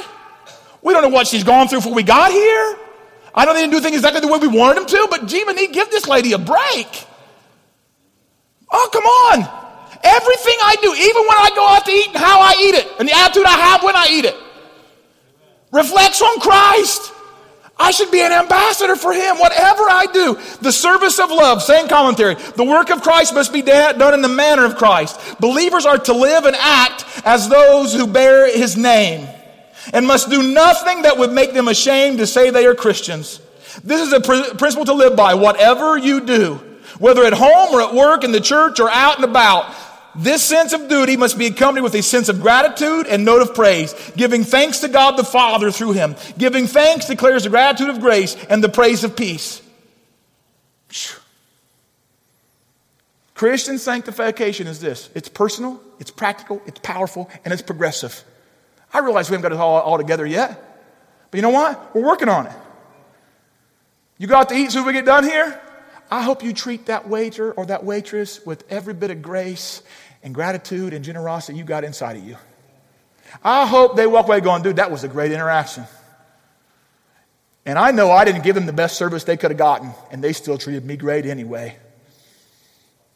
[0.82, 2.78] We don't know what she's gone through before we got here.
[3.34, 5.74] I know they didn't do things exactly the way we wanted them to, but need
[5.74, 7.08] give this lady a break.
[8.72, 9.40] Oh, come on.
[10.04, 12.88] Everything I do, even when I go out to eat and how I eat it,
[13.00, 14.36] and the attitude I have when I eat it,
[15.72, 17.13] reflects on Christ.
[17.78, 20.38] I should be an ambassador for him, whatever I do.
[20.62, 22.36] The service of love, same commentary.
[22.36, 25.20] The work of Christ must be done in the manner of Christ.
[25.40, 29.28] Believers are to live and act as those who bear his name
[29.92, 33.42] and must do nothing that would make them ashamed to say they are Christians.
[33.84, 35.34] This is a pr- principle to live by.
[35.34, 36.56] Whatever you do,
[37.00, 39.74] whether at home or at work, in the church or out and about,
[40.16, 43.56] this sense of duty must be accompanied with a sense of gratitude and note of
[43.56, 43.94] praise.
[44.16, 46.16] Giving thanks to God the Father through him.
[46.38, 49.62] Giving thanks declares the gratitude of grace and the praise of peace.
[53.34, 58.24] Christian sanctification is this it's personal, it's practical, it's powerful, and it's progressive.
[58.94, 60.62] I realize we haven't got it all, all together yet.
[61.32, 61.96] But you know what?
[61.96, 62.54] We're working on it.
[64.20, 65.60] You go out to eat so we get done here?
[66.12, 69.82] I hope you treat that waiter or that waitress with every bit of grace
[70.24, 72.38] and gratitude and generosity you got inside of you.
[73.44, 75.86] I hope they walk away going, dude, that was a great interaction.
[77.66, 80.24] And I know I didn't give them the best service they could have gotten, and
[80.24, 81.78] they still treated me great anyway.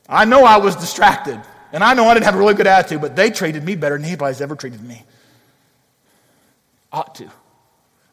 [0.07, 1.41] I know I was distracted,
[1.73, 3.97] and I know I didn't have a really good attitude, but they treated me better
[3.97, 5.03] than anybody's ever treated me.
[6.91, 7.29] Ought to.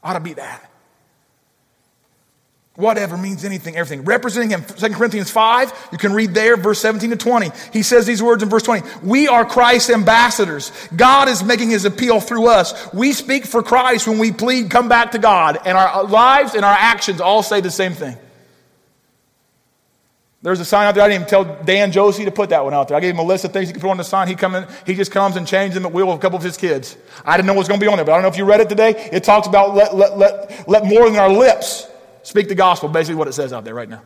[0.03, 0.71] Ought to be that.
[2.77, 4.05] Whatever means anything, everything.
[4.05, 7.53] Representing him, 2 Corinthians 5, you can read there, verse 17 to 20.
[7.73, 10.73] He says these words in verse 20 We are Christ's ambassadors.
[10.97, 12.93] God is making his appeal through us.
[12.93, 15.61] We speak for Christ when we plead, come back to God.
[15.65, 18.17] And our lives and our actions all say the same thing.
[20.43, 21.05] There's a sign out there.
[21.05, 22.97] I didn't even tell Dan Josie to put that one out there.
[22.97, 24.27] I gave him a list of things he could put on the sign.
[24.27, 26.43] He come in, he just comes and changes them at will with a couple of
[26.43, 26.97] his kids.
[27.25, 28.37] I didn't know what was going to be on there, but I don't know if
[28.37, 29.09] you read it today.
[29.13, 31.87] It talks about let, let, let, let more than our lips
[32.25, 34.03] Speak the gospel, basically what it says out there right now.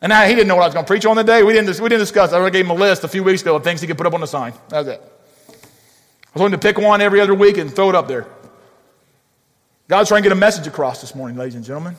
[0.00, 1.42] And now he didn't know what I was going to preach on the day.
[1.42, 2.32] We didn't, we didn't discuss.
[2.32, 4.14] I gave him a list a few weeks ago of things he could put up
[4.14, 4.54] on the sign.
[4.68, 5.02] That's it.
[5.48, 8.26] I was going to pick one every other week and throw it up there.
[9.88, 11.96] God's trying to get a message across this morning, ladies and gentlemen.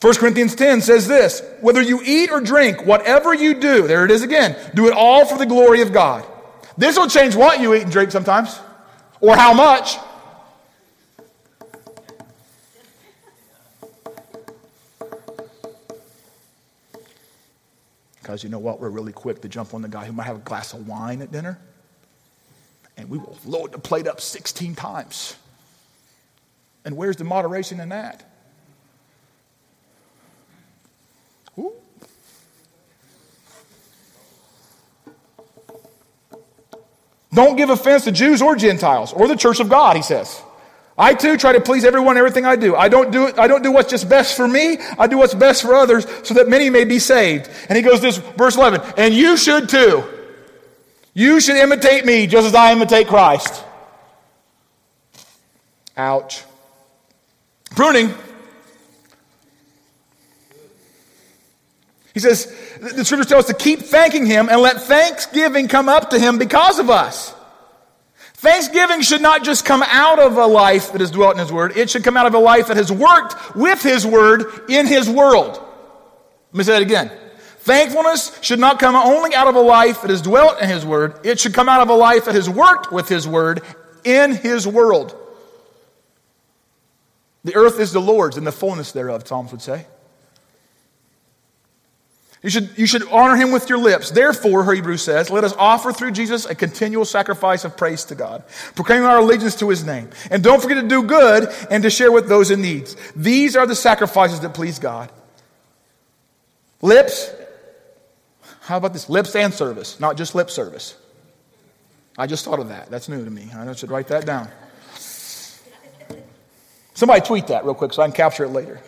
[0.00, 4.10] 1 Corinthians 10 says this whether you eat or drink, whatever you do, there it
[4.10, 6.24] is again, do it all for the glory of God.
[6.76, 8.60] This will change what you eat and drink sometimes,
[9.20, 9.96] or how much.
[18.28, 18.78] Because you know what?
[18.78, 21.22] We're really quick to jump on the guy who might have a glass of wine
[21.22, 21.58] at dinner.
[22.98, 25.34] And we will load the plate up 16 times.
[26.84, 28.30] And where's the moderation in that?
[31.58, 31.72] Ooh.
[37.32, 40.42] Don't give offense to Jews or Gentiles or the church of God, he says.
[40.98, 42.74] I too try to please everyone everything I do.
[42.74, 44.78] I don't do I don't do what's just best for me.
[44.98, 47.48] I do what's best for others so that many may be saved.
[47.68, 50.02] And he goes this verse 11, and you should too.
[51.14, 53.64] You should imitate me just as I imitate Christ.
[55.96, 56.44] Ouch.
[57.70, 58.12] Pruning.
[62.14, 62.46] He says,
[62.80, 66.38] the scriptures tell us to keep thanking him and let thanksgiving come up to him
[66.38, 67.32] because of us.
[68.38, 71.76] Thanksgiving should not just come out of a life that has dwelt in His Word,
[71.76, 75.10] it should come out of a life that has worked with His Word in His
[75.10, 75.60] world.
[76.52, 77.10] Let me say that again.
[77.58, 81.18] Thankfulness should not come only out of a life that has dwelt in His Word,
[81.24, 83.60] it should come out of a life that has worked with His Word
[84.04, 85.16] in His world.
[87.42, 89.84] The earth is the Lord's and the fullness thereof, Psalms would say.
[92.42, 94.12] You should, you should honor him with your lips.
[94.12, 98.44] Therefore, Hebrews says, let us offer through Jesus a continual sacrifice of praise to God,
[98.76, 100.08] proclaiming our allegiance to his name.
[100.30, 102.88] And don't forget to do good and to share with those in need.
[103.16, 105.10] These are the sacrifices that please God.
[106.80, 107.32] Lips.
[108.60, 109.08] How about this?
[109.08, 110.94] Lips and service, not just lip service.
[112.16, 112.88] I just thought of that.
[112.88, 113.50] That's new to me.
[113.52, 114.48] I should write that down.
[116.94, 118.80] Somebody tweet that real quick so I can capture it later.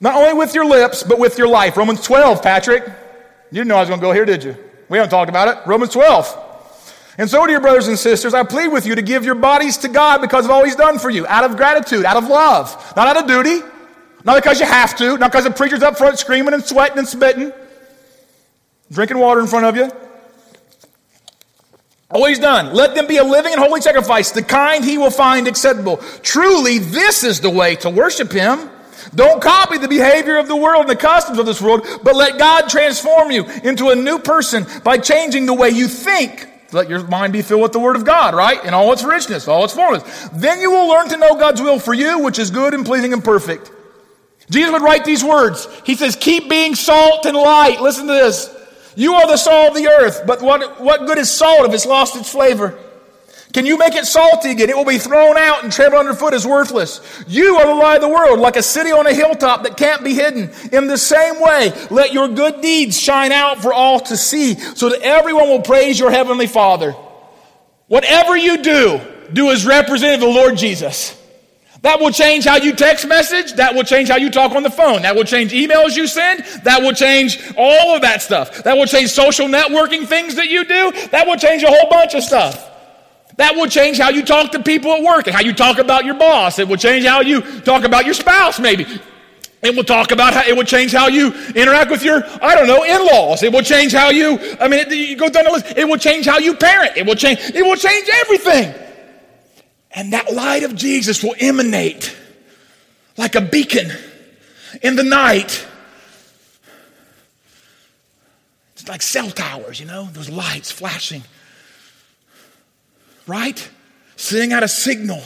[0.00, 1.76] Not only with your lips, but with your life.
[1.76, 2.84] Romans 12, Patrick.
[2.84, 4.56] You didn't know I was going to go here, did you?
[4.88, 5.66] We haven't talked about it.
[5.66, 6.48] Romans 12.
[7.18, 9.88] And so, dear brothers and sisters, I plead with you to give your bodies to
[9.88, 13.08] God because of all He's done for you, out of gratitude, out of love, not
[13.08, 13.60] out of duty,
[14.24, 17.06] not because you have to, not because the preacher's up front screaming and sweating and
[17.06, 17.52] spitting,
[18.90, 19.90] drinking water in front of you.
[22.10, 22.74] All He's done.
[22.74, 25.98] Let them be a living and holy sacrifice, the kind He will find acceptable.
[26.22, 28.70] Truly, this is the way to worship Him.
[29.14, 32.38] Don't copy the behavior of the world and the customs of this world, but let
[32.38, 36.48] God transform you into a new person by changing the way you think.
[36.72, 38.64] Let your mind be filled with the Word of God, right?
[38.64, 40.28] In all its richness, all its fullness.
[40.32, 43.12] Then you will learn to know God's will for you, which is good and pleasing
[43.12, 43.72] and perfect.
[44.50, 45.68] Jesus would write these words.
[45.84, 47.80] He says, Keep being salt and light.
[47.80, 48.54] Listen to this.
[48.96, 51.86] You are the salt of the earth, but what, what good is salt if it's
[51.86, 52.78] lost its flavor?
[53.52, 54.70] Can you make it salty again?
[54.70, 57.00] It will be thrown out and trampled underfoot as worthless.
[57.26, 60.04] You are the light of the world, like a city on a hilltop that can't
[60.04, 60.50] be hidden.
[60.72, 64.90] In the same way, let your good deeds shine out for all to see, so
[64.90, 66.92] that everyone will praise your heavenly Father.
[67.88, 69.00] Whatever you do,
[69.32, 71.16] do as representative of the Lord Jesus.
[71.82, 73.54] That will change how you text message.
[73.54, 75.02] That will change how you talk on the phone.
[75.02, 76.44] That will change emails you send.
[76.64, 78.62] That will change all of that stuff.
[78.64, 80.92] That will change social networking things that you do.
[81.08, 82.69] That will change a whole bunch of stuff.
[83.40, 86.04] That will change how you talk to people at work and how you talk about
[86.04, 86.58] your boss.
[86.58, 88.84] It will change how you talk about your spouse, maybe.
[89.62, 92.66] It will talk about how it will change how you interact with your, I don't
[92.66, 93.42] know, in-laws.
[93.42, 95.72] It will change how you, I mean, you go down the list.
[95.74, 96.98] It will change how you parent.
[96.98, 98.74] It will change, it will change everything.
[99.92, 102.14] And that light of Jesus will emanate
[103.16, 103.90] like a beacon
[104.82, 105.66] in the night.
[108.74, 111.22] It's like cell towers, you know, those lights flashing
[113.26, 113.68] right?
[114.16, 115.22] Sending out a signal,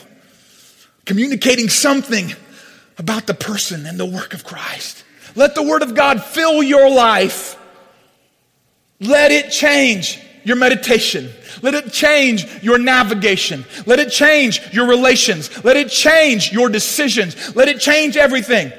[1.04, 2.32] communicating something
[2.98, 5.04] about the person and the work of Christ.
[5.34, 7.58] Let the Word of God fill your life.
[9.00, 11.30] Let it change your meditation.
[11.62, 13.64] Let it change your navigation.
[13.86, 15.64] Let it change your relations.
[15.64, 17.56] Let it change your decisions.
[17.56, 18.72] Let it change everything.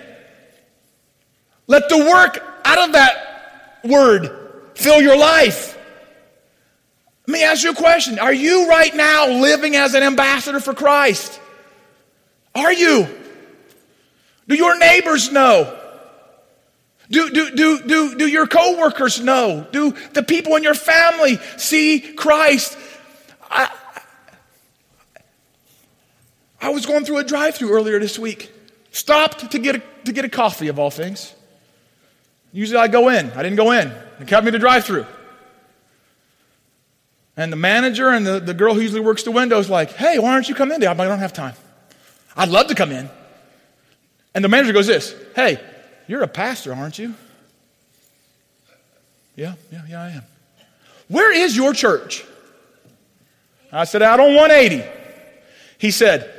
[1.67, 4.29] Let the work out of that word
[4.75, 5.74] fill your life.
[7.27, 8.19] Let me ask you a question.
[8.19, 11.39] Are you right now living as an ambassador for Christ?
[12.53, 13.07] Are you?
[14.47, 15.81] Do your neighbors know?
[17.09, 19.67] Do, do, do, do, do your coworkers know?
[19.71, 22.77] Do the people in your family see Christ?
[23.49, 23.71] I,
[26.61, 28.51] I was going through a drive through earlier this week.
[28.91, 31.33] Stopped to get, a, to get a coffee, of all things.
[32.53, 33.31] Usually I go in.
[33.31, 33.93] I didn't go in.
[34.19, 35.05] They kept me to drive through.
[37.37, 40.33] And the manager and the, the girl who usually works the windows like, hey, why
[40.33, 40.81] don't you come in?
[40.85, 41.53] I'm like, I don't have time.
[42.35, 43.09] I'd love to come in.
[44.33, 45.59] And the manager goes this, hey,
[46.07, 47.13] you're a pastor, aren't you?
[49.35, 50.23] Yeah, yeah, yeah, I am.
[51.07, 52.25] Where is your church?
[53.71, 54.89] I said, out on 180.
[55.77, 56.31] He said,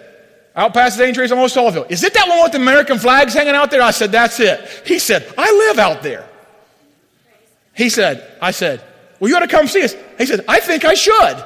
[0.54, 1.14] out past the St.
[1.14, 1.84] Teresa on Old Sullivan.
[1.90, 3.82] Is it that one with the American flags hanging out there?
[3.82, 4.82] I said, that's it.
[4.86, 6.26] He said, I live out there.
[7.74, 8.82] He said, I said,
[9.18, 9.94] well, you ought to come see us.
[10.18, 11.44] He said, I think I should.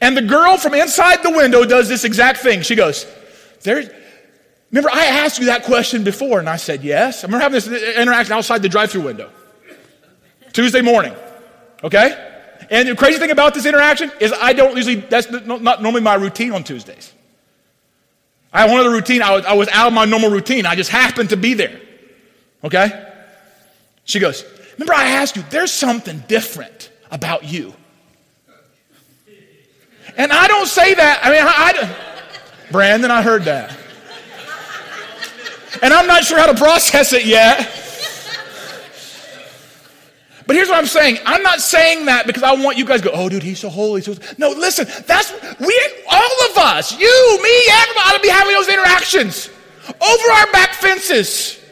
[0.00, 2.62] And the girl from inside the window does this exact thing.
[2.62, 3.06] She goes,
[3.62, 3.90] there,
[4.74, 7.22] Remember, I asked you that question before, and I said yes.
[7.22, 9.30] I remember having this interaction outside the drive through window.
[10.52, 11.14] Tuesday morning,
[11.84, 12.32] okay?
[12.70, 16.14] And the crazy thing about this interaction is I don't usually, that's not normally my
[16.14, 17.12] routine on Tuesdays.
[18.52, 20.66] I have one other routine, I was, I was out of my normal routine.
[20.66, 21.80] I just happened to be there,
[22.64, 23.12] okay?
[24.02, 24.44] She goes,
[24.74, 27.74] Remember, I asked you, there's something different about you.
[30.16, 33.76] And I don't say that, I mean, I, I Brandon, I heard that
[35.82, 37.58] and I'm not sure how to process it yet.
[40.46, 41.18] But here's what I'm saying.
[41.24, 43.70] I'm not saying that because I want you guys to go, oh, dude, he's so
[43.70, 44.02] holy.
[44.02, 48.54] So no, listen, that's, we, all of us, you, me, everybody ought to be having
[48.54, 49.48] those interactions
[49.88, 51.63] over our back fences.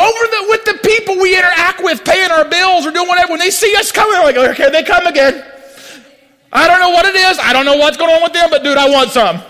[0.00, 3.32] Over the, with the people we interact with, paying our bills or doing whatever.
[3.32, 5.44] When they see us coming, they're like, okay, they come again.
[6.52, 7.38] I don't know what it is.
[7.38, 9.42] I don't know what's going on with them, but dude, I want some.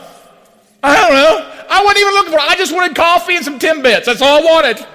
[0.83, 1.67] I don't know.
[1.71, 2.51] I wasn't even looking for it.
[2.51, 4.07] I just wanted coffee and some Timbits.
[4.07, 4.87] That's all I wanted.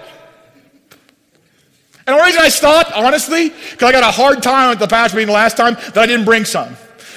[2.07, 5.17] And the reason I stopped, honestly, because I got a hard time at the pastor
[5.17, 6.75] meeting last time that I didn't bring some.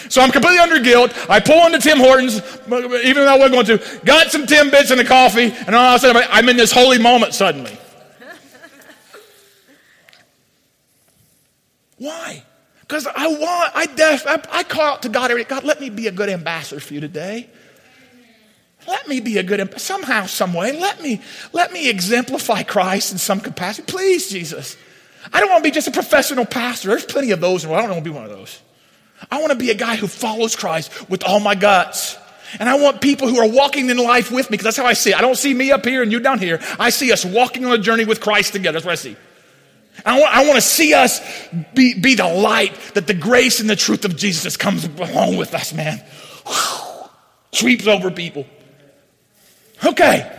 [0.09, 1.13] So I'm completely under guilt.
[1.29, 5.01] I pull into Tim Hortons, even though I wasn't going to, got some Timbits and
[5.01, 7.77] a coffee, and all of a sudden I'm in this holy moment suddenly.
[11.99, 12.43] Why?
[12.81, 15.81] Because I want, I, def, I, I call out to God every day, God, let
[15.81, 17.51] me be a good ambassador for you today.
[18.87, 21.21] Let me be a good, somehow, some way, let me,
[21.53, 23.91] let me exemplify Christ in some capacity.
[23.91, 24.77] Please, Jesus.
[25.31, 26.89] I don't want to be just a professional pastor.
[26.89, 28.63] There's plenty of those, I don't want to be one of those.
[29.31, 32.17] I want to be a guy who follows Christ with all my guts.
[32.59, 34.95] And I want people who are walking in life with me, because that's how I
[34.95, 35.19] see it.
[35.19, 36.61] I don't see me up here and you down here.
[36.79, 38.77] I see us walking on a journey with Christ together.
[38.77, 39.17] That's what I see.
[40.05, 41.21] I want, I want to see us
[41.75, 45.55] be, be the light that the grace and the truth of Jesus comes along with
[45.55, 45.99] us, man.
[46.47, 47.09] Whew.
[47.53, 48.47] Sweeps over people.
[49.85, 50.35] Okay.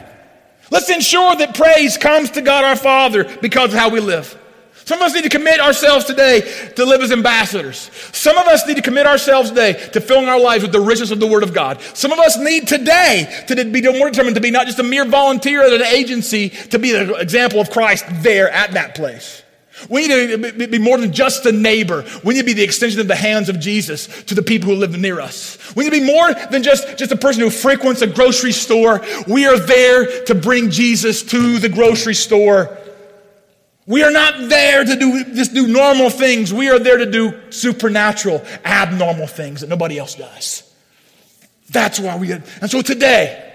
[0.71, 4.37] Let's ensure that praise comes to God our Father because of how we live.
[4.85, 6.41] Some of us need to commit ourselves today
[6.75, 7.91] to live as ambassadors.
[8.11, 11.11] Some of us need to commit ourselves today to filling our lives with the richness
[11.11, 11.79] of the Word of God.
[11.93, 15.05] Some of us need today to be more determined to be not just a mere
[15.05, 19.43] volunteer at an agency, to be the example of Christ there at that place.
[19.87, 22.03] We need to be more than just a neighbor.
[22.23, 24.75] We need to be the extension of the hands of Jesus to the people who
[24.75, 25.57] live near us.
[25.75, 29.05] We need to be more than just, just a person who frequents a grocery store.
[29.27, 32.77] We are there to bring Jesus to the grocery store.
[33.85, 36.53] We are not there to do, just do normal things.
[36.53, 40.63] We are there to do supernatural, abnormal things that nobody else does.
[41.69, 43.45] That's why we, and so today,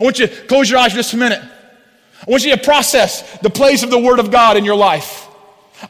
[0.00, 1.42] I want you to close your eyes for just a minute.
[1.42, 5.28] I want you to process the place of the Word of God in your life.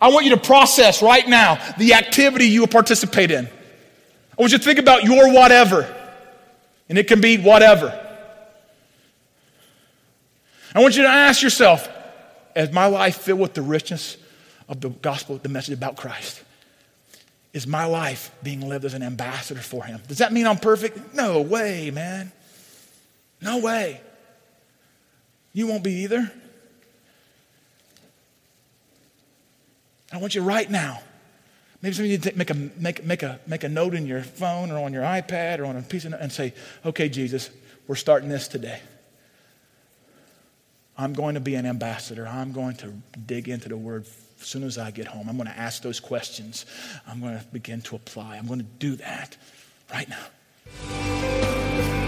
[0.00, 3.46] I want you to process right now the activity you will participate in.
[3.46, 5.92] I want you to think about your whatever,
[6.88, 8.00] and it can be whatever.
[10.74, 11.88] I want you to ask yourself
[12.56, 14.16] Is my life filled with the richness
[14.68, 16.42] of the gospel, the message about Christ?
[17.52, 20.00] Is my life being lived as an ambassador for Him?
[20.08, 21.14] Does that mean I'm perfect?
[21.14, 22.32] No way, man.
[23.40, 24.00] No way.
[25.52, 26.32] You won't be either.
[30.12, 31.00] I want you right now.
[31.82, 34.22] Maybe some of you to make a, make, make, a, make a note in your
[34.22, 37.50] phone or on your iPad or on a piece of and say, okay, Jesus,
[37.86, 38.80] we're starting this today.
[40.96, 42.26] I'm going to be an ambassador.
[42.26, 42.92] I'm going to
[43.26, 44.06] dig into the word
[44.44, 46.66] as soon as I get home, I'm going to ask those questions.
[47.06, 48.36] I'm going to begin to apply.
[48.36, 49.38] I'm going to do that
[49.90, 52.03] right now.